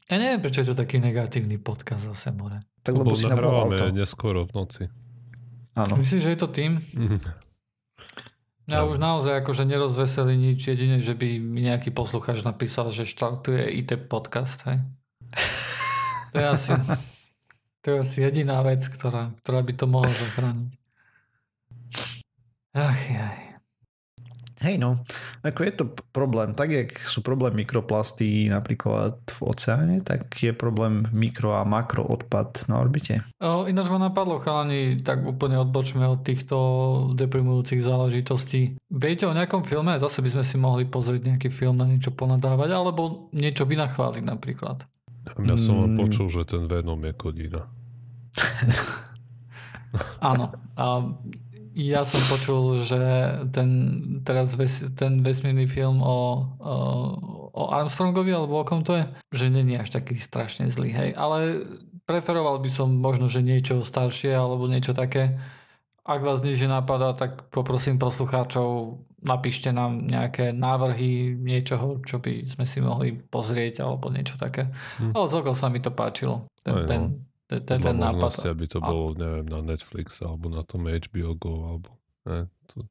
ja 0.09 0.17
neviem, 0.21 0.41
prečo 0.41 0.61
je 0.61 0.73
to 0.73 0.77
taký 0.77 1.01
negatívny 1.01 1.57
podkaz 1.57 2.05
zase 2.09 2.29
more. 2.33 2.61
Tak 2.85 2.93
lebo, 2.93 3.13
lebo 3.13 3.17
si 3.17 3.25
nahrávame 3.25 3.93
neskoro 3.93 4.45
v 4.45 4.51
noci. 4.53 4.83
Áno. 5.73 5.97
Myslíš, 5.97 6.21
že 6.21 6.31
je 6.33 6.39
to 6.39 6.49
tým? 6.49 6.81
Ja 8.69 8.85
už 8.85 9.01
naozaj 9.01 9.41
akože 9.41 9.65
nerozveselí 9.65 10.37
nič, 10.37 10.69
jedine, 10.69 11.01
že 11.01 11.17
by 11.17 11.41
mi 11.41 11.65
nejaký 11.65 11.89
poslucháč 11.89 12.45
napísal, 12.45 12.93
že 12.93 13.09
štartuje 13.09 13.65
IT 13.81 14.05
podcast, 14.05 14.61
hej? 14.69 14.77
To 16.33 16.37
je 16.37 16.47
asi, 16.47 16.71
to 17.81 17.85
je 17.89 17.95
asi 17.97 18.17
jediná 18.21 18.61
vec, 18.61 18.85
ktorá, 18.85 19.33
ktorá 19.41 19.65
by 19.65 19.73
to 19.73 19.85
mohla 19.89 20.13
zachrániť. 20.13 20.78
Ach, 22.73 23.01
jaj. 23.09 23.49
Hej 24.59 24.75
no, 24.75 24.99
ako 25.39 25.59
je 25.63 25.71
to 25.71 25.85
problém, 26.11 26.51
tak 26.51 26.75
jak 26.75 26.91
sú 26.99 27.23
problém 27.23 27.63
mikroplasty 27.63 28.51
napríklad 28.51 29.15
v 29.23 29.39
oceáne, 29.47 30.03
tak 30.03 30.35
je 30.35 30.51
problém 30.51 31.07
mikro 31.15 31.55
a 31.55 31.63
makro 31.63 32.03
odpad 32.03 32.67
na 32.67 32.83
orbite. 32.83 33.23
O, 33.39 33.71
ináč 33.71 33.87
ma 33.87 34.11
napadlo, 34.11 34.43
chalani, 34.43 34.99
tak 34.99 35.23
úplne 35.23 35.55
odbočme 35.63 36.03
od 36.03 36.27
týchto 36.27 36.57
deprimujúcich 37.15 37.79
záležitostí. 37.79 38.75
Viete 38.91 39.31
o 39.31 39.35
nejakom 39.35 39.63
filme? 39.63 39.95
Zase 39.95 40.19
by 40.19 40.27
sme 40.35 40.43
si 40.43 40.59
mohli 40.59 40.83
pozrieť 40.83 41.31
nejaký 41.31 41.47
film 41.47 41.79
na 41.79 41.87
niečo 41.87 42.11
ponadávať, 42.11 42.69
alebo 42.75 43.31
niečo 43.31 43.63
vynachváliť 43.63 44.23
napríklad. 44.27 44.83
Ja 45.39 45.55
som 45.55 45.87
mm. 45.87 46.03
počul, 46.03 46.27
že 46.27 46.43
ten 46.43 46.67
Venom 46.67 46.99
je 46.99 47.15
kodína. 47.15 47.63
Áno. 50.19 50.51
A 50.75 50.85
Ja 51.79 52.03
som 52.03 52.19
počul, 52.27 52.83
že 52.83 52.99
ten, 53.55 53.69
teraz 54.27 54.59
ves, 54.59 54.83
ten 54.99 55.23
vesmírny 55.23 55.63
film 55.63 56.03
o, 56.03 56.43
o, 56.59 56.75
o 57.55 57.63
Armstrongovi, 57.71 58.35
alebo 58.35 58.59
o 58.59 58.67
kom 58.67 58.83
to 58.83 58.99
je, 58.99 59.07
že 59.31 59.47
není 59.47 59.79
až 59.79 59.95
taký 59.95 60.19
strašne 60.19 60.67
zlý, 60.67 60.91
hej. 60.91 61.09
Ale 61.15 61.63
preferoval 62.03 62.59
by 62.59 62.67
som 62.67 62.91
možno, 62.91 63.31
že 63.31 63.39
niečo 63.39 63.79
staršie 63.79 64.35
alebo 64.35 64.67
niečo 64.67 64.91
také. 64.91 65.39
Ak 66.03 66.19
vás 66.19 66.43
nič 66.43 66.59
napadá, 66.67 67.15
tak 67.15 67.47
poprosím 67.47 67.95
poslucháčov, 67.95 68.99
napíšte 69.23 69.71
nám 69.71 70.03
nejaké 70.03 70.51
návrhy 70.51 71.37
niečoho, 71.39 72.03
čo 72.03 72.19
by 72.19 72.43
sme 72.43 72.65
si 72.67 72.83
mohli 72.83 73.15
pozrieť 73.15 73.87
alebo 73.87 74.11
niečo 74.11 74.35
také. 74.35 74.67
Hm. 74.99 75.15
Ale 75.15 75.25
celkom 75.31 75.55
sa 75.55 75.71
mi 75.71 75.79
to 75.79 75.95
páčilo. 75.95 76.43
Ten, 76.65 76.75
Aj, 76.75 76.97
no. 77.07 77.28
Ten, 77.49 77.65
ten, 77.65 77.81
ten, 77.81 77.81
ten 77.81 77.97
nápad. 77.97 78.45
aby 78.45 78.65
to 78.69 78.77
bolo, 78.77 79.09
neviem, 79.17 79.49
na 79.49 79.65
Netflix 79.65 80.21
alebo 80.21 80.53
na 80.53 80.61
tom 80.61 80.85
HBO 80.85 81.33
Go, 81.33 81.53
alebo 81.65 81.89
ne, 82.29 82.45
to, 82.69 82.85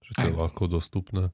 že 0.00 0.10
to 0.16 0.24
je 0.32 0.34
ľahko 0.34 0.64
dostupné. 0.64 1.28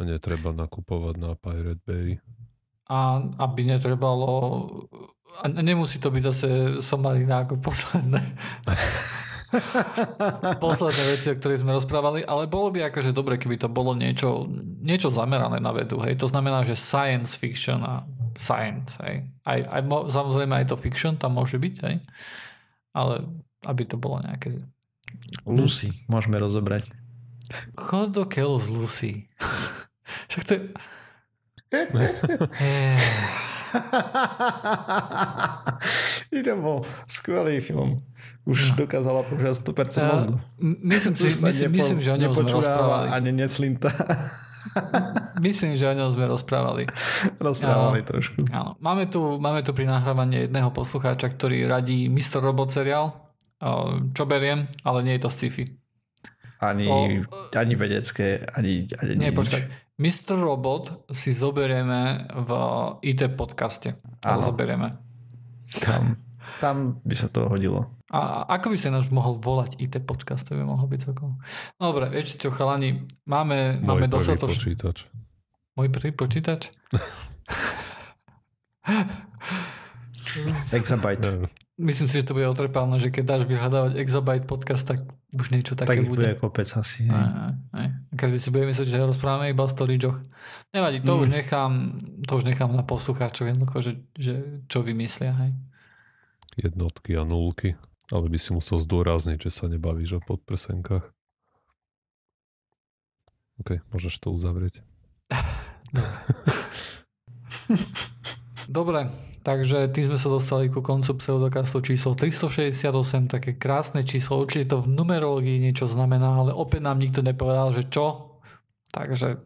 netreba 0.02 0.50
nakupovať 0.50 1.14
na 1.22 1.38
Pirate 1.38 1.84
Bay. 1.86 2.18
A 2.90 3.22
aby 3.38 3.62
netrebalo 3.62 4.66
a 5.40 5.48
nemusí 5.48 5.96
to 6.02 6.12
byť 6.12 6.22
zase 6.28 6.48
somarina 6.84 7.46
ako 7.46 7.62
posledné. 7.62 8.20
posledné 10.64 11.02
veci, 11.12 11.26
o 11.32 11.36
ktorých 11.38 11.62
sme 11.64 11.76
rozprávali, 11.76 12.20
ale 12.24 12.48
bolo 12.48 12.68
by 12.68 12.92
akože 12.92 13.16
dobre, 13.16 13.40
keby 13.40 13.56
to 13.56 13.68
bolo 13.72 13.96
niečo, 13.96 14.44
niečo 14.82 15.08
zamerané 15.08 15.60
na 15.60 15.72
vedu. 15.72 16.00
Hej. 16.04 16.20
To 16.20 16.28
znamená, 16.28 16.64
že 16.68 16.76
science 16.76 17.36
fiction 17.36 17.80
a 17.80 18.04
science. 18.38 18.96
Hej. 19.02 19.26
Aj, 19.44 19.60
aj, 19.66 19.82
samozrejme 20.08 20.56
aj 20.62 20.66
to 20.72 20.76
fiction 20.78 21.18
tam 21.18 21.36
môže 21.36 21.58
byť, 21.58 21.74
hej. 21.88 22.00
ale 22.96 23.14
aby 23.66 23.82
to 23.86 23.96
bolo 23.98 24.22
nejaké... 24.22 24.62
Lucy 25.44 25.92
môžeme 26.08 26.40
rozobrať. 26.40 26.88
Chod 27.76 28.16
do 28.16 28.24
keľu 28.24 28.56
z 28.58 28.68
Lucy. 28.72 29.12
Však 30.32 30.44
to 30.44 30.52
je... 30.56 30.60
to 36.44 36.52
bol 36.60 36.84
skvelý 37.08 37.64
film 37.64 37.96
už 38.42 38.74
no. 38.74 38.82
dokázala 38.86 39.22
používať 39.22 39.70
100% 39.70 40.10
mozgu. 40.10 40.34
Myslím, 40.58 41.14
si, 41.16 41.26
myslím, 41.30 41.70
nepo, 41.70 41.78
myslím, 41.78 42.00
že 42.02 42.10
o 42.10 42.18
ňom 42.18 42.34
sme 42.34 42.50
rozprávali. 42.50 43.06
Ani 43.14 43.30
neslinta. 43.30 43.94
Myslím, 45.42 45.74
že 45.76 45.90
o 45.90 45.94
ňom 45.96 46.10
sme 46.12 46.30
rozprávali. 46.30 46.86
Rozprávali 47.38 48.00
áno, 48.02 48.08
trošku. 48.08 48.38
Áno. 48.50 48.70
Máme, 48.78 49.10
tu, 49.10 49.38
máme 49.42 49.60
tu 49.66 49.74
pri 49.74 49.86
nahrávaní 49.88 50.48
jedného 50.48 50.70
poslucháča, 50.70 51.30
ktorý 51.30 51.66
radí 51.66 52.06
Mr. 52.06 52.40
Robot 52.42 52.70
seriál, 52.70 53.14
čo 54.14 54.22
beriem, 54.26 54.66
ale 54.82 54.98
nie 55.06 55.14
je 55.18 55.22
to 55.22 55.30
sci-fi. 55.30 55.64
Ani, 56.62 56.86
o, 56.86 57.26
ani 57.58 57.74
vedecké, 57.74 58.46
ani, 58.54 58.86
ani 59.02 59.12
Nie, 59.18 59.34
nič. 59.34 59.38
počkaj. 59.38 59.62
Mr. 59.98 60.38
Robot 60.38 61.10
si 61.10 61.34
zoberieme 61.34 62.30
v 62.32 62.50
IT 63.02 63.34
podcaste. 63.34 63.98
Áno. 64.22 64.42
Zoberieme. 64.42 64.98
Tam, 65.82 66.14
tam 66.62 67.02
by 67.02 67.14
sa 67.18 67.26
to 67.26 67.50
hodilo. 67.50 67.90
A 68.14 68.46
ako 68.46 68.70
by 68.70 68.78
sa 68.78 68.94
nás 68.94 69.10
mohol 69.10 69.42
volať 69.42 69.82
IT 69.82 70.06
podcast, 70.06 70.46
to 70.46 70.54
by 70.54 70.62
mohol 70.62 70.86
byť 70.86 71.10
celkom. 71.10 71.34
Dobre, 71.74 72.06
viete 72.14 72.38
čo, 72.38 72.54
chalani, 72.54 73.10
máme, 73.26 73.82
Môj 73.82 73.98
máme 73.98 74.06
dostatočne... 74.06 74.54
počítač. 74.54 75.10
Môj 75.74 75.90
prvý 75.90 76.14
počítač? 76.14 76.70
Exabyte. 80.78 81.50
Myslím 81.82 82.06
si, 82.06 82.20
že 82.20 82.28
to 82.28 82.36
bude 82.36 82.46
otrepálne, 82.46 82.94
že 83.00 83.08
keď 83.08 83.24
dáš 83.26 83.42
vyhľadávať 83.48 83.96
exabyte 83.96 84.44
podcast, 84.44 84.86
tak 84.86 85.02
už 85.32 85.50
niečo 85.50 85.72
také 85.72 85.98
tak 85.98 86.04
bude. 86.04 86.28
Tak 86.28 86.36
bude 86.36 86.38
kopec 86.38 86.68
asi. 86.68 87.08
Aj, 87.08 87.16
aj, 87.16 87.52
aj. 87.74 87.86
Každý 88.12 88.38
si 88.38 88.52
bude 88.52 88.68
myslieť, 88.68 88.92
že 88.92 89.02
rozprávame 89.02 89.50
iba 89.50 89.64
o 89.64 89.72
storydžoch. 89.72 90.20
Nevadí, 90.76 91.00
to, 91.00 91.16
mm. 91.16 91.20
už 91.24 91.28
nechám, 91.32 91.72
to 92.28 92.32
už 92.36 92.44
nechám 92.44 92.70
na 92.76 92.84
poslucháčov 92.84 93.50
jednoducho, 93.50 93.80
že, 93.80 93.92
že 94.14 94.34
čo 94.68 94.84
vymyslia. 94.84 95.32
Hej. 95.32 95.56
Jednotky 96.56 97.16
a 97.16 97.24
nulky. 97.24 97.76
Ale 98.12 98.28
by 98.28 98.36
si 98.36 98.52
musel 98.52 98.76
zdôrazniť, 98.76 99.48
že 99.48 99.50
sa 99.50 99.72
nebavíš 99.72 100.20
o 100.20 100.20
podprsenkách. 100.20 101.08
OK, 103.62 103.78
môžeš 103.94 104.20
to 104.20 104.34
uzavrieť. 104.34 104.82
Dobre, 108.68 109.08
takže 109.44 109.90
tým 109.92 110.12
sme 110.12 110.18
sa 110.18 110.28
dostali 110.32 110.72
ku 110.72 110.80
koncu 110.80 111.18
pseudokastu 111.18 111.80
číslo 111.84 112.16
368, 112.16 113.28
také 113.28 113.54
krásne 113.58 114.00
číslo, 114.06 114.40
určite 114.40 114.72
to 114.72 114.80
v 114.80 114.88
numerológii 114.96 115.60
niečo 115.60 115.84
znamená, 115.84 116.42
ale 116.42 116.50
opäť 116.56 116.80
nám 116.88 116.98
nikto 116.98 117.20
nepovedal, 117.20 117.74
že 117.76 117.84
čo, 117.90 118.38
takže 118.94 119.40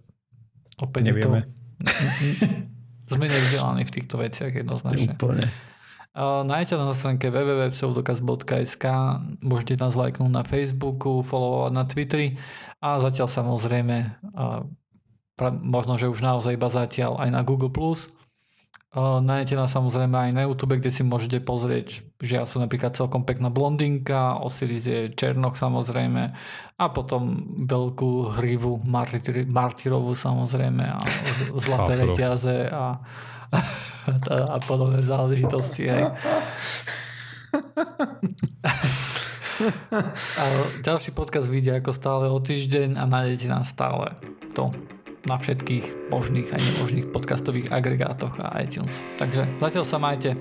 opäť 0.79 1.03
Nevieme. 1.13 1.51
to 3.07 3.11
sme 3.19 3.27
nevzdelaní 3.27 3.85
v 3.85 3.95
týchto 3.95 4.17
veciach 4.23 4.53
jednoznačne. 4.53 5.17
Úplne. 5.19 5.66
Nájdete 6.17 6.81
na 6.81 6.97
stránke 6.97 7.29
www.pseudokaz.sk, 7.29 8.85
môžete 9.45 9.77
nás 9.77 9.93
lajknúť 9.93 10.33
na 10.33 10.49
Facebooku, 10.49 11.21
followovať 11.21 11.73
na 11.77 11.85
Twitteri 11.85 12.41
a 12.81 12.97
zatiaľ 13.05 13.29
samozrejme, 13.29 13.97
možno, 15.61 16.01
že 16.01 16.09
už 16.09 16.25
naozaj 16.25 16.57
iba 16.57 16.73
zatiaľ 16.73 17.21
aj 17.21 17.29
na 17.37 17.45
Google+. 17.45 17.69
Nájdete 18.97 19.61
nás 19.61 19.69
samozrejme 19.77 20.17
aj 20.17 20.33
na 20.33 20.49
YouTube, 20.49 20.81
kde 20.81 20.89
si 20.89 21.05
môžete 21.05 21.45
pozrieť, 21.45 22.01
že 22.17 22.41
ja 22.41 22.49
som 22.49 22.65
napríklad 22.65 22.97
celkom 22.97 23.29
pekná 23.29 23.53
blondinka, 23.53 24.41
Osiris 24.41 24.89
je 24.89 25.13
Černoch 25.13 25.61
samozrejme 25.61 26.33
a 26.81 26.85
potom 26.97 27.45
veľkú 27.69 28.41
hrivu 28.41 28.81
Martyrovú 29.53 30.17
samozrejme 30.17 30.97
a 30.97 30.99
zlaté 31.61 32.09
reťaze 32.09 32.73
a 32.73 33.05
a 34.55 34.57
podobné 34.63 35.03
záležitosti. 35.03 35.91
Hej. 35.91 36.05
A 40.37 40.45
ďalší 40.85 41.17
podcast 41.17 41.49
vyjde 41.49 41.81
ako 41.81 41.91
stále 41.97 42.25
o 42.29 42.37
týždeň 42.37 43.01
a 43.01 43.09
nájdete 43.09 43.47
nás 43.49 43.73
stále 43.73 44.13
to 44.53 44.69
na 45.27 45.41
všetkých 45.41 46.13
možných 46.13 46.53
a 46.55 46.61
nemožných 46.61 47.09
podcastových 47.11 47.73
agregátoch 47.73 48.37
a 48.39 48.63
iTunes. 48.63 49.03
Takže 49.19 49.49
zatiaľ 49.59 49.85
sa 49.89 49.99
majte 49.99 50.37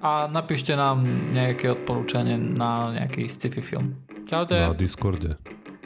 a 0.00 0.30
napíšte 0.30 0.72
nám 0.72 1.04
nejaké 1.34 1.76
odporúčanie 1.76 2.38
na 2.38 2.94
nejaký 2.94 3.28
sci-fi 3.28 3.60
film. 3.60 4.00
Čaute. 4.24 4.56
Na 4.56 4.72
Discorde. 4.72 5.36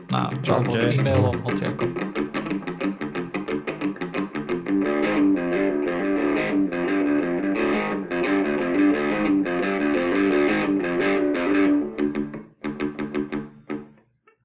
Na, 0.09 0.31
alebo 0.31 0.73
e-mailom, 0.73 1.43
hoci 1.45 1.69
ako. 1.69 1.85